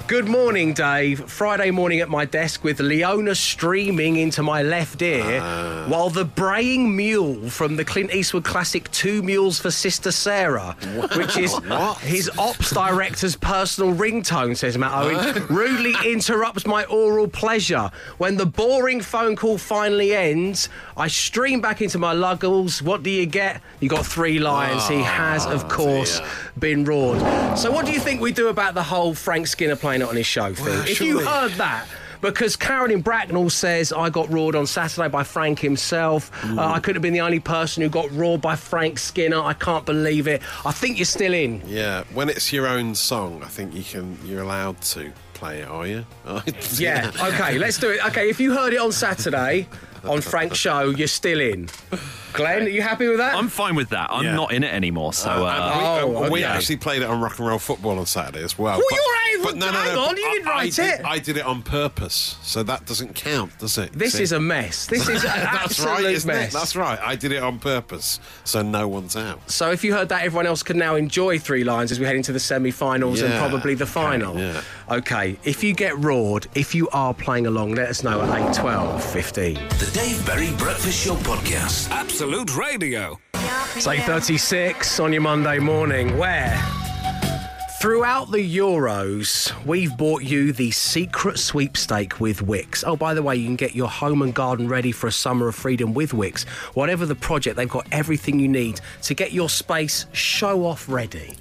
good 0.07 0.29
morning, 0.29 0.75
Dave. 0.75 1.31
Friday 1.31 1.71
morning 1.71 2.01
at 2.01 2.11
my 2.11 2.25
desk 2.27 2.63
with 2.63 2.79
Leona 2.79 3.35
streaming 3.35 4.17
into 4.17 4.43
my 4.43 4.63
left 4.63 5.01
ear, 5.01 5.41
ah. 5.41 5.87
while 5.89 6.11
the 6.11 6.25
braying 6.25 6.95
mule 6.95 7.49
from 7.49 7.77
the 7.77 7.85
Clint 7.85 8.15
Eastwood 8.15 8.45
classic 8.45 8.91
Two 8.91 9.23
Mules 9.23 9.59
for 9.59 9.71
Sister 9.71 10.13
Sara, 10.13 10.77
which 11.17 11.39
is 11.39 11.59
his 12.01 12.31
ops 12.39 12.71
director's 12.71 13.35
personal 13.35 13.95
ringtone, 13.95 14.57
says 14.57 14.77
Matt 14.77 14.93
Owen, 14.93 15.47
rudely 15.47 15.95
interrupts 16.05 16.67
my 16.67 16.85
oral 16.85 17.29
pleasure. 17.29 17.91
When 18.19 18.37
the 18.37 18.47
boring 18.47 19.01
phone 19.01 19.37
call 19.37 19.57
finally 19.57 20.15
ends, 20.15 20.69
I 20.97 21.09
stream 21.09 21.61
back 21.61 21.81
into 21.81 21.99
my 21.99 22.13
luggles. 22.13 22.83
What 22.83 23.03
do 23.03 23.11
you 23.11 23.27
get? 23.27 23.63
You 23.81 23.89
got 23.89 24.05
Three 24.05 24.39
Lions. 24.39 24.87
he 24.87 25.01
ah, 25.01 25.05
has, 25.05 25.47
of 25.47 25.69
course, 25.69 26.21
been 26.59 26.85
roared. 26.85 27.19
So, 27.59 27.71
what 27.71 27.87
do 27.87 27.93
you 27.93 28.01
think 28.01 28.21
we 28.21 28.33
do 28.33 28.49
about 28.49 28.75
the 28.75 28.83
whole 28.83 29.15
Frank 29.15 29.47
Skinner 29.47 29.77
playing 29.77 30.03
it 30.03 30.09
on 30.09 30.17
his 30.17 30.27
show 30.27 30.55
thing? 30.55 30.67
if 30.91 31.01
you 31.01 31.21
heard 31.21 31.53
that. 31.53 31.87
Because 32.21 32.57
Karen 32.57 32.91
in 32.91 33.03
Bracknell 33.03 33.51
says 33.51 33.93
I 33.93 34.09
got 34.09 34.33
roared 34.33 34.55
on 34.55 34.67
Saturday 34.67 35.09
by 35.11 35.25
Frank 35.25 35.59
himself. 35.59 36.31
Uh, 36.43 36.59
I 36.59 36.81
could 36.81 36.95
have 36.95 37.03
been 37.03 37.13
the 37.13 37.21
only 37.21 37.39
person 37.41 37.83
who 37.83 37.91
got 37.91 38.11
roared 38.13 38.41
by 38.41 38.57
Frank 38.57 38.99
Skinner. 38.99 39.39
I 39.39 39.53
can't 39.53 39.85
believe 39.85 40.27
it. 40.27 40.41
I 40.65 40.73
think 40.73 40.97
you're 40.97 41.05
still 41.05 41.35
in. 41.35 41.61
Yeah, 41.67 42.05
when 42.15 42.31
it's 42.31 42.51
your 42.51 42.67
own 42.67 42.95
song, 42.95 43.43
I 43.45 43.49
think 43.49 43.75
you 43.75 43.83
can. 43.83 44.19
You're 44.25 44.41
allowed 44.43 44.81
to 44.83 45.13
play 45.35 45.61
it, 45.61 45.69
are 45.69 45.87
you? 45.87 46.07
Yeah. 46.79 47.11
Okay, 47.21 47.59
let's 47.59 47.77
do 47.79 47.91
it. 47.91 48.03
Okay, 48.07 48.31
if 48.31 48.41
you 48.41 48.55
heard 48.55 48.73
it 48.73 48.81
on 48.81 48.91
Saturday 48.93 49.69
on 50.09 50.21
Frank's 50.21 50.59
show, 50.59 50.91
you're 50.91 51.09
still 51.09 51.41
in. 51.41 51.69
Glenn, 52.33 52.63
are 52.65 52.69
you 52.69 52.83
happy 52.83 53.07
with 53.07 53.19
that? 53.19 53.37
I'm 53.37 53.49
fine 53.49 53.77
with 53.77 53.91
that. 53.91 54.09
I'm 54.11 54.25
Yeah. 54.25 54.35
not 54.35 54.53
in 54.53 54.65
it 54.65 54.73
anymore, 54.75 55.13
so. 55.13 55.31
Uh, 55.31 55.35
Uh, 55.35 56.01
and 56.03 56.11
we, 56.11 56.17
Oh, 56.17 56.25
uh, 56.25 56.31
we 56.31 56.45
okay. 56.45 56.53
actually 56.53 56.77
played 56.79 57.03
it 57.03 57.05
on 57.09 57.21
Rock 57.21 57.39
and 57.39 57.47
Roll 57.47 57.61
Football 57.61 57.99
on 58.01 58.07
Saturday 58.07 58.43
as 58.43 58.59
well. 58.59 58.79
Well, 58.79 58.87
you're 58.91 59.01
able- 59.51 59.61
hang 59.61 59.97
on, 59.97 60.09
but 60.09 60.19
you 60.19 60.31
didn't 60.33 60.49
I- 60.49 60.51
I 60.51 60.55
write 60.57 60.73
did- 60.75 60.85
it. 61.01 61.01
I 61.05 61.19
did 61.19 61.37
it 61.37 61.45
on 61.47 61.63
purpose, 61.63 62.37
so 62.43 62.65
that 62.65 62.87
doesn't 62.87 63.15
count, 63.15 63.57
does 63.61 63.79
it? 63.79 63.93
this 63.97 64.15
See? 64.15 64.25
is 64.25 64.33
a 64.33 64.41
mess. 64.41 64.87
This 64.87 65.09
is 65.09 65.23
an 65.25 65.31
That's 65.31 65.65
absolute 65.65 65.91
right, 65.91 66.05
isn't 66.07 66.29
mess. 66.29 66.49
it? 66.49 66.53
That's 66.55 66.75
right. 66.75 66.99
I 67.05 67.15
did 67.15 67.31
it 67.31 67.43
on 67.43 67.61
purpose, 67.61 68.19
so 68.43 68.63
no 68.63 68.89
one's 68.89 69.15
out. 69.17 69.41
So 69.49 69.71
if 69.71 69.85
you 69.85 69.95
heard 69.95 70.09
that, 70.09 70.25
everyone 70.25 70.47
else 70.47 70.65
can 70.65 70.77
now 70.77 70.97
enjoy 70.97 71.39
Three 71.39 71.63
Lions 71.63 71.93
as 71.93 72.01
we 72.01 72.07
head 72.07 72.17
into 72.17 72.33
the 72.33 72.41
semi-finals 72.41 73.21
and 73.21 73.33
Yeah. 73.33 73.39
probably 73.39 73.75
the 73.77 73.87
final. 73.87 74.37
yeah. 74.39 74.61
Okay, 74.91 75.39
if 75.45 75.65
you 75.65 75.73
get 75.73 75.97
roared, 75.97 76.47
if 76.55 76.75
you 76.75 76.91
are 76.91 77.15
playing 77.15 77.47
along, 77.47 77.75
let 77.75 77.89
us 77.89 78.05
know 78.05 78.21
at 78.21 78.51
8, 78.51 78.61
12, 78.61 79.03
15. 79.03 79.55
The 79.55 79.91
Dave 79.95 80.27
Berry 80.27 80.51
Breakfast 80.59 81.07
Show 81.07 81.15
Podcast. 81.15 81.91
Absolute 81.91 82.55
Radio. 82.55 83.19
It's 83.33 83.87
8.36 83.87 85.03
on 85.03 85.15
your 85.15 85.23
Monday 85.23 85.59
morning, 85.59 86.19
where 86.19 86.63
throughout 87.81 88.31
the 88.31 88.57
Euros, 88.57 89.53
we've 89.65 89.97
bought 89.97 90.23
you 90.23 90.53
the 90.53 90.71
secret 90.71 91.39
sweepstake 91.39 92.21
with 92.21 92.41
Wickes. 92.41 92.85
Oh, 92.87 92.95
by 92.95 93.15
the 93.15 93.23
way, 93.23 93.37
you 93.37 93.47
can 93.47 93.57
get 93.57 93.75
your 93.75 93.89
home 93.89 94.21
and 94.21 94.35
garden 94.35 94.69
ready 94.69 94.93
for 94.93 95.07
a 95.07 95.13
summer 95.13 95.49
of 95.49 95.55
freedom 95.55 95.95
with 95.95 96.13
Wickes. 96.13 96.47
Whatever 96.75 97.07
the 97.07 97.15
project, 97.15 97.57
they've 97.57 97.67
got 97.67 97.87
everything 97.91 98.39
you 98.39 98.49
need 98.49 98.83
to 99.03 99.15
get 99.15 99.33
your 99.33 99.49
space 99.49 100.05
show 100.13 100.67
off 100.67 100.91
ready. 100.91 101.37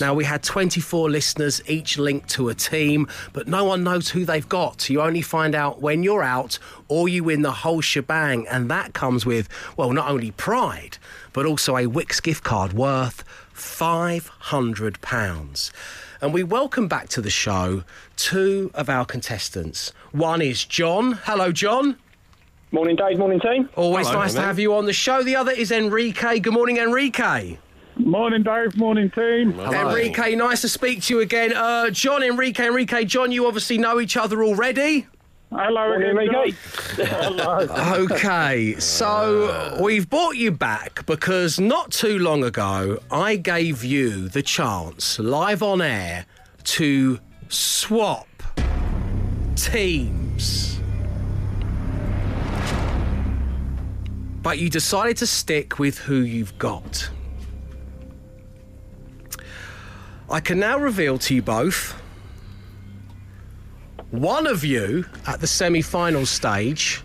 Now, 0.00 0.14
we 0.14 0.24
had 0.24 0.42
24 0.42 1.10
listeners, 1.10 1.62
each 1.66 1.98
linked 1.98 2.28
to 2.30 2.48
a 2.48 2.54
team, 2.54 3.08
but 3.32 3.48
no 3.48 3.64
one 3.64 3.82
knows 3.82 4.10
who 4.10 4.24
they've 4.24 4.48
got. 4.48 4.88
You 4.90 5.00
only 5.00 5.22
find 5.22 5.54
out 5.54 5.80
when 5.80 6.02
you're 6.02 6.22
out 6.22 6.58
or 6.88 7.08
you 7.08 7.24
win 7.24 7.42
the 7.42 7.52
whole 7.52 7.80
shebang. 7.80 8.46
And 8.48 8.70
that 8.70 8.92
comes 8.92 9.24
with, 9.24 9.48
well, 9.76 9.92
not 9.92 10.10
only 10.10 10.32
pride, 10.32 10.98
but 11.32 11.46
also 11.46 11.76
a 11.76 11.86
Wickes 11.86 12.22
gift 12.22 12.44
card 12.44 12.72
worth 12.72 13.24
£500. 13.54 15.70
And 16.20 16.34
we 16.34 16.42
welcome 16.42 16.88
back 16.88 17.08
to 17.10 17.20
the 17.20 17.30
show 17.30 17.84
two 18.16 18.70
of 18.74 18.88
our 18.88 19.04
contestants. 19.04 19.92
One 20.12 20.42
is 20.42 20.64
John. 20.64 21.20
Hello, 21.24 21.52
John. 21.52 21.96
Morning, 22.72 22.96
Dave. 22.96 23.18
Morning, 23.18 23.40
team. 23.40 23.68
Always 23.76 24.08
Hello, 24.08 24.20
nice 24.20 24.34
to 24.34 24.40
have 24.40 24.58
you 24.58 24.74
on 24.74 24.86
the 24.86 24.92
show. 24.92 25.22
The 25.22 25.36
other 25.36 25.52
is 25.52 25.70
Enrique. 25.70 26.40
Good 26.40 26.52
morning, 26.52 26.78
Enrique. 26.78 27.58
Morning, 27.98 28.42
Dave. 28.42 28.76
Morning, 28.76 29.10
team. 29.10 29.58
Enrique, 29.58 30.34
nice 30.34 30.60
to 30.60 30.68
speak 30.68 31.02
to 31.04 31.14
you 31.14 31.20
again. 31.20 31.52
Uh, 31.54 31.90
John, 31.90 32.22
Enrique, 32.22 32.66
Enrique, 32.66 33.04
John, 33.04 33.32
you 33.32 33.46
obviously 33.46 33.78
know 33.78 34.00
each 34.00 34.16
other 34.16 34.44
already. 34.44 35.06
Hello 35.50 35.88
Morning, 35.88 36.10
Enrique. 36.10 36.56
Hello. 36.96 37.66
Okay, 38.04 38.78
so 38.78 39.78
we've 39.80 40.10
brought 40.10 40.36
you 40.36 40.50
back 40.50 41.06
because 41.06 41.58
not 41.58 41.90
too 41.92 42.18
long 42.18 42.44
ago 42.44 42.98
I 43.10 43.36
gave 43.36 43.82
you 43.82 44.28
the 44.28 44.42
chance 44.42 45.18
live 45.18 45.62
on 45.62 45.80
air 45.80 46.26
to 46.64 47.18
swap 47.48 48.28
teams. 49.54 50.78
But 54.42 54.58
you 54.58 54.68
decided 54.68 55.16
to 55.18 55.26
stick 55.26 55.78
with 55.78 55.98
who 55.98 56.16
you've 56.16 56.58
got. 56.58 57.08
I 60.28 60.40
can 60.40 60.58
now 60.58 60.78
reveal 60.78 61.18
to 61.18 61.34
you 61.34 61.42
both 61.42 61.94
one 64.10 64.46
of 64.46 64.64
you 64.64 65.04
at 65.26 65.40
the 65.40 65.46
semi 65.46 65.82
final 65.82 66.26
stage 66.26 67.02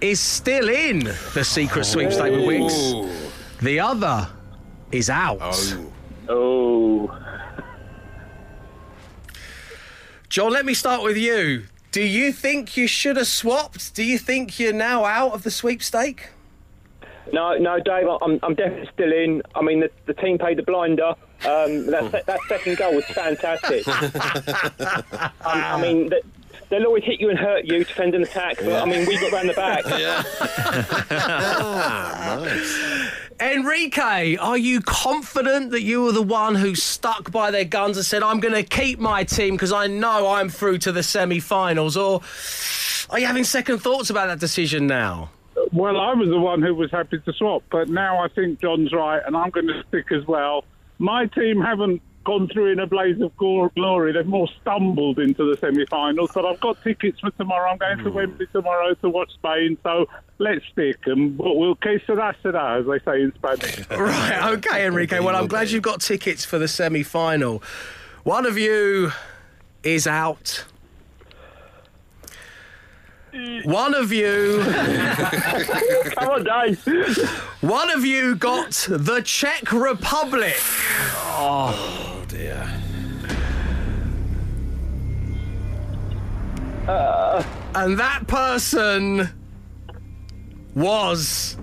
is 0.00 0.20
still 0.20 0.68
in 0.68 1.00
the 1.34 1.42
secret 1.42 1.84
sweepstake 1.84 2.32
with 2.32 2.42
Wickes. 2.42 2.92
Oh. 2.94 3.32
The 3.62 3.80
other 3.80 4.28
is 4.92 5.08
out. 5.08 5.38
Oh. 5.40 5.92
oh, 6.28 7.18
John, 10.28 10.52
let 10.52 10.66
me 10.66 10.74
start 10.74 11.02
with 11.02 11.16
you. 11.16 11.64
Do 11.92 12.02
you 12.02 12.30
think 12.30 12.76
you 12.76 12.86
should 12.86 13.16
have 13.16 13.26
swapped? 13.26 13.94
Do 13.94 14.04
you 14.04 14.18
think 14.18 14.60
you're 14.60 14.72
now 14.74 15.04
out 15.04 15.32
of 15.32 15.42
the 15.42 15.50
sweepstake? 15.50 16.28
no, 17.32 17.56
no, 17.56 17.80
Dave. 17.80 18.06
I'm, 18.22 18.38
I'm 18.42 18.54
definitely 18.54 18.88
still 18.92 19.12
in. 19.12 19.42
I 19.54 19.62
mean, 19.62 19.80
the, 19.80 19.90
the 20.06 20.14
team 20.14 20.38
paid 20.38 20.58
the 20.58 20.62
blinder. 20.62 21.14
Um, 21.44 21.86
that, 21.86 22.10
se- 22.10 22.22
that 22.26 22.40
second 22.48 22.76
goal 22.78 22.94
was 22.94 23.04
fantastic. 23.06 23.86
um, 23.86 25.30
I 25.44 25.80
mean, 25.80 26.10
th- 26.10 26.24
they'll 26.70 26.84
always 26.86 27.04
hit 27.04 27.20
you 27.20 27.28
and 27.30 27.38
hurt 27.38 27.64
you, 27.66 27.84
defend 27.84 28.14
and 28.14 28.24
attack. 28.24 28.56
But 28.58 28.82
I 28.82 28.84
mean, 28.86 29.06
we 29.06 29.18
got 29.18 29.32
round 29.32 29.48
the 29.48 29.54
back. 29.54 29.84
Nice, 32.26 33.10
Enrique, 33.38 34.36
are 34.36 34.56
you 34.56 34.80
confident 34.80 35.70
that 35.70 35.82
you 35.82 36.02
were 36.02 36.12
the 36.12 36.22
one 36.22 36.54
who 36.54 36.74
stuck 36.74 37.30
by 37.30 37.50
their 37.50 37.64
guns 37.66 37.96
and 37.98 38.06
said, 38.06 38.22
I'm 38.22 38.40
going 38.40 38.54
to 38.54 38.62
keep 38.62 38.98
my 38.98 39.24
team 39.24 39.54
because 39.54 39.72
I 39.72 39.86
know 39.88 40.28
I'm 40.30 40.48
through 40.48 40.78
to 40.78 40.92
the 40.92 41.02
semi 41.02 41.38
finals? 41.40 41.96
Or 41.98 42.22
are 43.10 43.18
you 43.18 43.26
having 43.26 43.44
second 43.44 43.78
thoughts 43.80 44.08
about 44.08 44.28
that 44.28 44.40
decision 44.40 44.86
now? 44.86 45.30
Well, 45.72 45.98
I 46.00 46.14
was 46.14 46.28
the 46.28 46.38
one 46.40 46.62
who 46.62 46.74
was 46.74 46.90
happy 46.90 47.18
to 47.18 47.32
swap, 47.34 47.62
but 47.70 47.88
now 47.90 48.18
I 48.24 48.28
think 48.28 48.60
John's 48.60 48.92
right, 48.92 49.20
and 49.26 49.36
I'm 49.36 49.50
going 49.50 49.66
to 49.66 49.82
stick 49.88 50.10
as 50.12 50.26
well. 50.26 50.64
My 50.98 51.26
team 51.26 51.60
haven't 51.60 52.02
gone 52.26 52.48
through 52.48 52.72
in 52.72 52.80
a 52.80 52.86
blaze 52.86 53.20
of 53.20 53.34
glory. 53.36 54.12
They've 54.12 54.26
more 54.26 54.48
stumbled 54.60 55.18
into 55.18 55.48
the 55.48 55.56
semi-finals, 55.58 56.32
but 56.34 56.44
I've 56.44 56.60
got 56.60 56.82
tickets 56.82 57.20
for 57.20 57.30
tomorrow. 57.30 57.70
I'm 57.70 57.78
going 57.78 57.98
to 57.98 58.04
hmm. 58.10 58.16
Wembley 58.16 58.46
tomorrow 58.52 58.94
to 58.94 59.08
watch 59.08 59.32
Spain, 59.34 59.78
so 59.82 60.06
let's 60.38 60.64
stick, 60.72 60.98
and 61.06 61.38
we'll, 61.38 61.56
we'll 61.56 61.74
que 61.76 62.00
será 62.06 62.34
será, 62.42 62.80
as 62.80 62.86
they 62.86 62.98
say 63.10 63.22
in 63.22 63.32
Spanish. 63.34 63.88
Right, 63.90 64.52
okay, 64.54 64.86
Enrique. 64.86 65.20
Well, 65.20 65.36
I'm 65.36 65.46
glad 65.46 65.70
you've 65.70 65.82
got 65.82 66.00
tickets 66.00 66.44
for 66.44 66.58
the 66.58 66.68
semi 66.68 67.04
final. 67.04 67.62
One 68.24 68.44
of 68.44 68.58
you 68.58 69.12
is 69.84 70.06
out. 70.06 70.64
One 73.64 73.94
of 73.94 74.12
you, 74.12 74.62
Come 76.16 76.28
on, 76.30 76.44
Dave. 76.44 76.84
one 77.60 77.90
of 77.90 78.04
you 78.04 78.34
got 78.36 78.70
the 78.88 79.20
Czech 79.24 79.72
Republic. 79.72 80.56
Oh 81.38 82.24
dear. 82.28 82.62
Uh. 86.88 87.42
And 87.74 87.98
that 87.98 88.26
person 88.26 89.28
was. 90.74 91.56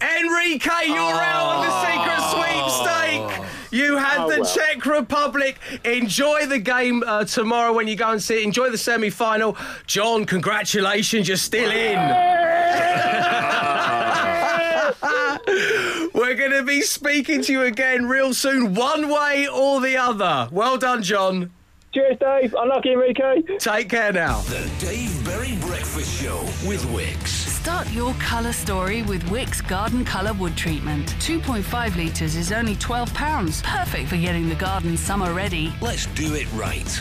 Enrique, 0.00 0.70
you're 0.86 0.96
out 0.98 1.46
on 1.56 1.66
the 1.66 1.72
secret 1.86 2.20
sweepstake. 2.32 3.43
You 3.74 3.96
had 3.96 4.18
Oh, 4.20 4.30
the 4.30 4.40
well. 4.42 4.54
Czech 4.54 4.86
Republic. 4.86 5.58
Enjoy 5.84 6.46
the 6.46 6.58
game 6.60 7.02
uh, 7.06 7.24
tomorrow 7.24 7.72
when 7.72 7.88
you 7.88 7.96
go 7.96 8.10
and 8.12 8.22
see 8.22 8.40
it. 8.40 8.44
Enjoy 8.44 8.70
the 8.70 8.78
semi 8.78 9.10
final. 9.10 9.56
John, 9.86 10.24
congratulations, 10.26 11.26
you're 11.28 11.36
still 11.36 11.70
in. 11.70 11.98
We're 16.14 16.34
going 16.36 16.52
to 16.52 16.62
be 16.62 16.80
speaking 16.82 17.42
to 17.42 17.52
you 17.52 17.62
again 17.62 18.06
real 18.06 18.32
soon, 18.32 18.74
one 18.74 19.08
way 19.08 19.48
or 19.48 19.80
the 19.80 19.96
other. 19.96 20.48
Well 20.52 20.78
done, 20.78 21.02
John. 21.02 21.50
Cheers, 21.92 22.18
Dave. 22.18 22.54
Unlucky, 22.58 22.92
Enrique. 22.92 23.42
Take 23.58 23.88
care 23.90 24.12
now. 24.12 24.40
The 24.42 24.70
Dave 24.80 25.24
Berry 25.24 25.56
Breakfast 25.60 26.20
Show 26.22 26.40
with 26.66 26.82
Wickes. 26.86 27.23
Start 27.64 27.90
your 27.92 28.12
colour 28.16 28.52
story 28.52 29.00
with 29.04 29.22
Wickes 29.30 29.66
Garden 29.66 30.04
Colour 30.04 30.34
Wood 30.34 30.54
Treatment. 30.54 31.08
2.5 31.18 31.96
litres 31.96 32.36
is 32.36 32.52
only 32.52 32.76
£12. 32.76 33.62
Perfect 33.62 34.10
for 34.10 34.18
getting 34.18 34.50
the 34.50 34.54
garden 34.54 34.98
summer 34.98 35.32
ready. 35.32 35.72
Let's 35.80 36.04
do 36.08 36.34
it 36.34 36.46
right. 36.52 37.00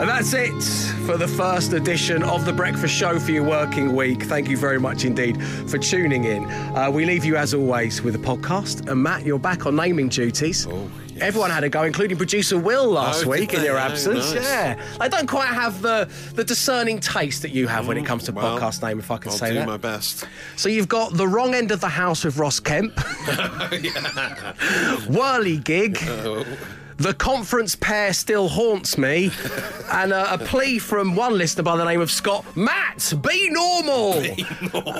And 0.00 0.08
that's 0.08 0.32
it 0.32 0.62
for 1.04 1.18
the 1.18 1.28
first 1.28 1.74
edition 1.74 2.22
of 2.22 2.46
the 2.46 2.54
Breakfast 2.54 2.94
Show 2.94 3.18
for 3.18 3.32
your 3.32 3.44
working 3.44 3.94
week. 3.94 4.22
Thank 4.22 4.48
you 4.48 4.56
very 4.56 4.80
much 4.80 5.04
indeed 5.04 5.36
for 5.68 5.76
tuning 5.76 6.24
in. 6.24 6.46
Uh, 6.46 6.90
we 6.90 7.04
leave 7.04 7.26
you, 7.26 7.36
as 7.36 7.52
always, 7.52 8.00
with 8.00 8.14
a 8.14 8.18
podcast. 8.18 8.90
And 8.90 9.02
Matt, 9.02 9.26
you're 9.26 9.38
back 9.38 9.66
on 9.66 9.76
naming 9.76 10.08
duties. 10.08 10.66
Oh, 10.66 10.90
yes. 11.14 11.22
Everyone 11.22 11.50
had 11.50 11.64
a 11.64 11.68
go, 11.68 11.82
including 11.82 12.16
producer 12.16 12.58
Will 12.58 12.90
last 12.90 13.26
Oh, 13.26 13.30
week 13.30 13.52
in 13.54 13.62
your? 13.64 13.76
Oh, 13.76 13.80
absence. 13.80 14.32
nice. 14.34 14.44
Yeah. 14.44 14.82
I 15.00 15.08
don't 15.08 15.26
quite 15.26 15.48
have 15.48 15.82
the, 15.82 16.08
the 16.34 16.44
discerning 16.44 17.00
taste 17.00 17.42
that 17.42 17.50
you 17.52 17.66
have 17.68 17.86
when 17.88 17.96
it 17.98 18.04
comes 18.06 18.24
to 18.24 18.32
Mm, 18.32 18.36
Well, 18.36 18.58
podcast 18.58 18.82
name, 18.82 18.98
if 18.98 19.10
I 19.10 19.18
can 19.18 19.30
I'll 19.32 19.38
say 19.38 19.48
do 19.50 19.54
that. 19.56 19.66
my 19.66 19.76
best. 19.76 20.24
So 20.56 20.68
you've 20.68 20.88
got 20.88 21.14
the 21.16 21.26
wrong 21.28 21.54
end 21.54 21.70
of 21.70 21.80
the 21.80 21.88
house 21.88 22.24
with 22.24 22.36
Ross 22.38 22.60
Kemp, 22.60 22.98
Whirly 25.08 25.58
Gig. 25.58 25.98
Oh. 26.02 26.44
The 27.02 27.14
conference 27.14 27.74
pair 27.74 28.12
still 28.12 28.46
haunts 28.46 28.96
me, 28.96 29.32
and 29.90 30.12
uh, 30.12 30.28
a 30.30 30.38
plea 30.38 30.78
from 30.78 31.16
one 31.16 31.36
listener 31.36 31.64
by 31.64 31.76
the 31.76 31.84
name 31.84 32.00
of 32.00 32.12
Scott. 32.12 32.44
Matt, 32.56 33.12
be 33.20 33.50
normal. 33.50 34.12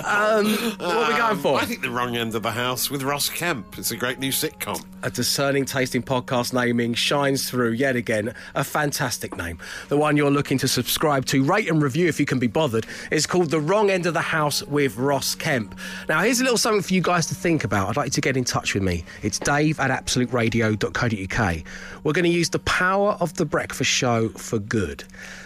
Um, 0.03 0.45
what 0.51 0.81
are 0.81 1.11
we 1.11 1.17
going 1.17 1.37
for? 1.37 1.57
I 1.59 1.65
think 1.65 1.81
the 1.81 1.89
wrong 1.89 2.17
end 2.17 2.35
of 2.35 2.43
the 2.43 2.51
house 2.51 2.91
with 2.91 3.03
Ross 3.03 3.29
Kemp. 3.29 3.77
It's 3.77 3.91
a 3.91 3.95
great 3.95 4.19
new 4.19 4.31
sitcom. 4.31 4.83
A 5.03 5.09
discerning 5.09 5.63
taste 5.63 5.95
in 5.95 6.03
podcast 6.03 6.53
naming 6.53 6.93
shines 6.93 7.49
through 7.49 7.71
yet 7.71 7.95
again. 7.95 8.33
A 8.53 8.63
fantastic 8.65 9.37
name. 9.37 9.59
The 9.87 9.97
one 9.97 10.17
you're 10.17 10.29
looking 10.29 10.57
to 10.59 10.67
subscribe 10.67 11.25
to, 11.27 11.43
rate 11.43 11.69
and 11.69 11.81
review 11.81 12.07
if 12.07 12.19
you 12.19 12.25
can 12.25 12.37
be 12.37 12.47
bothered, 12.47 12.85
is 13.11 13.25
called 13.25 13.49
The 13.49 13.61
Wrong 13.61 13.89
End 13.89 14.05
of 14.05 14.13
the 14.13 14.21
House 14.21 14.61
with 14.63 14.97
Ross 14.97 15.35
Kemp. 15.35 15.77
Now, 16.09 16.21
here's 16.21 16.41
a 16.41 16.43
little 16.43 16.57
something 16.57 16.81
for 16.81 16.93
you 16.93 17.01
guys 17.01 17.27
to 17.27 17.35
think 17.35 17.63
about. 17.63 17.89
I'd 17.89 17.97
like 17.97 18.07
you 18.07 18.11
to 18.11 18.21
get 18.21 18.35
in 18.35 18.43
touch 18.43 18.73
with 18.73 18.83
me. 18.83 19.05
It's 19.21 19.39
dave 19.39 19.79
at 19.79 19.89
absoluteradio.co.uk. 19.89 21.63
We're 22.03 22.13
going 22.13 22.25
to 22.25 22.29
use 22.29 22.49
the 22.49 22.59
power 22.59 23.17
of 23.19 23.33
the 23.35 23.45
breakfast 23.45 23.91
show 23.91 24.29
for 24.29 24.59
good. 24.59 25.03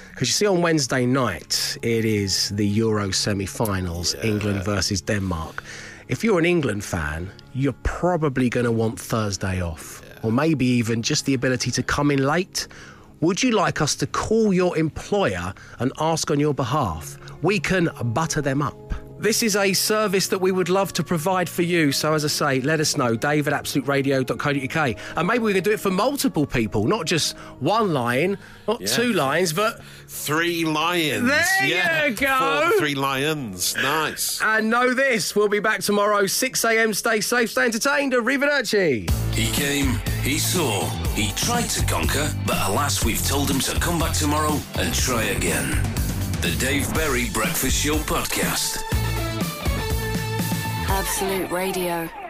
Because 0.10 0.30
you 0.30 0.34
see, 0.34 0.48
on 0.48 0.62
Wednesday 0.62 1.06
night, 1.06 1.78
it 1.84 2.04
is 2.04 2.50
the 2.50 2.66
Euro 2.66 3.12
semi 3.12 3.46
finals, 3.46 4.16
England 4.24 4.64
versus 4.64 5.02
Denmark. 5.02 5.64
If 6.08 6.24
you're 6.24 6.40
an 6.40 6.46
England 6.46 6.84
fan, 6.84 7.30
you're 7.54 7.76
probably 7.84 8.50
going 8.50 8.66
to 8.66 8.72
want 8.72 9.00
Thursday 9.00 9.62
off, 9.62 10.02
or 10.24 10.32
maybe 10.32 10.66
even 10.66 11.02
just 11.02 11.26
the 11.26 11.34
ability 11.34 11.70
to 11.72 11.84
come 11.84 12.12
in 12.12 12.26
late. 12.26 12.68
Would 13.20 13.44
you 13.44 13.52
like 13.52 13.82
us 13.82 13.96
to 13.96 14.08
call 14.08 14.54
your 14.54 14.78
employer 14.78 15.54
and 15.80 15.92
ask 16.00 16.32
on 16.32 16.40
your 16.40 16.54
behalf? 16.54 17.18
We 17.42 17.60
can 17.60 17.90
butter 18.14 18.42
them 18.42 18.62
up. 18.62 18.87
This 19.20 19.42
is 19.42 19.56
a 19.56 19.74
service 19.74 20.28
that 20.28 20.40
we 20.40 20.52
would 20.52 20.70
love 20.70 20.94
to 20.94 21.04
provide 21.04 21.50
for 21.50 21.64
you. 21.64 21.92
So, 21.92 22.14
as 22.14 22.24
I 22.24 22.28
say, 22.28 22.62
let 22.62 22.80
us 22.80 22.98
know, 22.98 23.16
dave 23.16 23.48
at 23.48 23.54
absoluteradio.co.uk. 23.54 24.98
And 25.16 25.28
maybe 25.28 25.40
we 25.40 25.54
can 25.54 25.64
do 25.64 25.72
it 25.72 25.80
for 25.80 25.90
multiple 25.90 26.46
people, 26.46 26.86
not 26.86 27.08
just 27.08 27.36
one 27.60 27.94
line, 27.94 28.38
not 28.68 28.86
two 28.86 29.14
lines, 29.14 29.54
but. 29.54 29.82
Three 30.08 30.66
lions. 30.66 31.28
There 31.28 31.66
yeah. 31.66 32.06
you 32.06 32.16
go. 32.16 32.70
Four- 32.70 32.80
three 32.80 32.94
lions. 32.94 33.76
Nice. 33.76 34.40
And 34.42 34.70
know 34.70 34.94
this, 34.94 35.36
we'll 35.36 35.50
be 35.50 35.60
back 35.60 35.82
tomorrow, 35.82 36.28
6 36.28 36.64
a.m. 36.66 36.94
Stay 36.94 37.20
safe, 37.20 37.50
stay 37.52 37.66
entertained. 37.66 38.14
Arrivederci. 38.14 39.10
He 39.34 39.52
came, 39.52 40.00
he 40.22 40.38
saw, 40.38 40.86
he 41.16 41.32
tried 41.34 41.70
to 41.70 41.86
conquer, 41.86 42.32
but 42.46 42.58
alas, 42.70 43.04
we've 43.04 43.26
told 43.26 43.50
him 43.50 43.60
to 43.62 43.80
come 43.80 44.00
back 44.00 44.14
tomorrow 44.14 44.60
and 44.76 44.94
try 44.94 45.24
again. 45.24 45.72
The 46.42 46.56
Dave 46.60 46.94
Berry 46.94 47.30
Breakfast 47.32 47.84
Show 47.84 47.96
Podcast. 47.98 48.97
Absolute 50.90 51.52
Radio. 51.52 52.27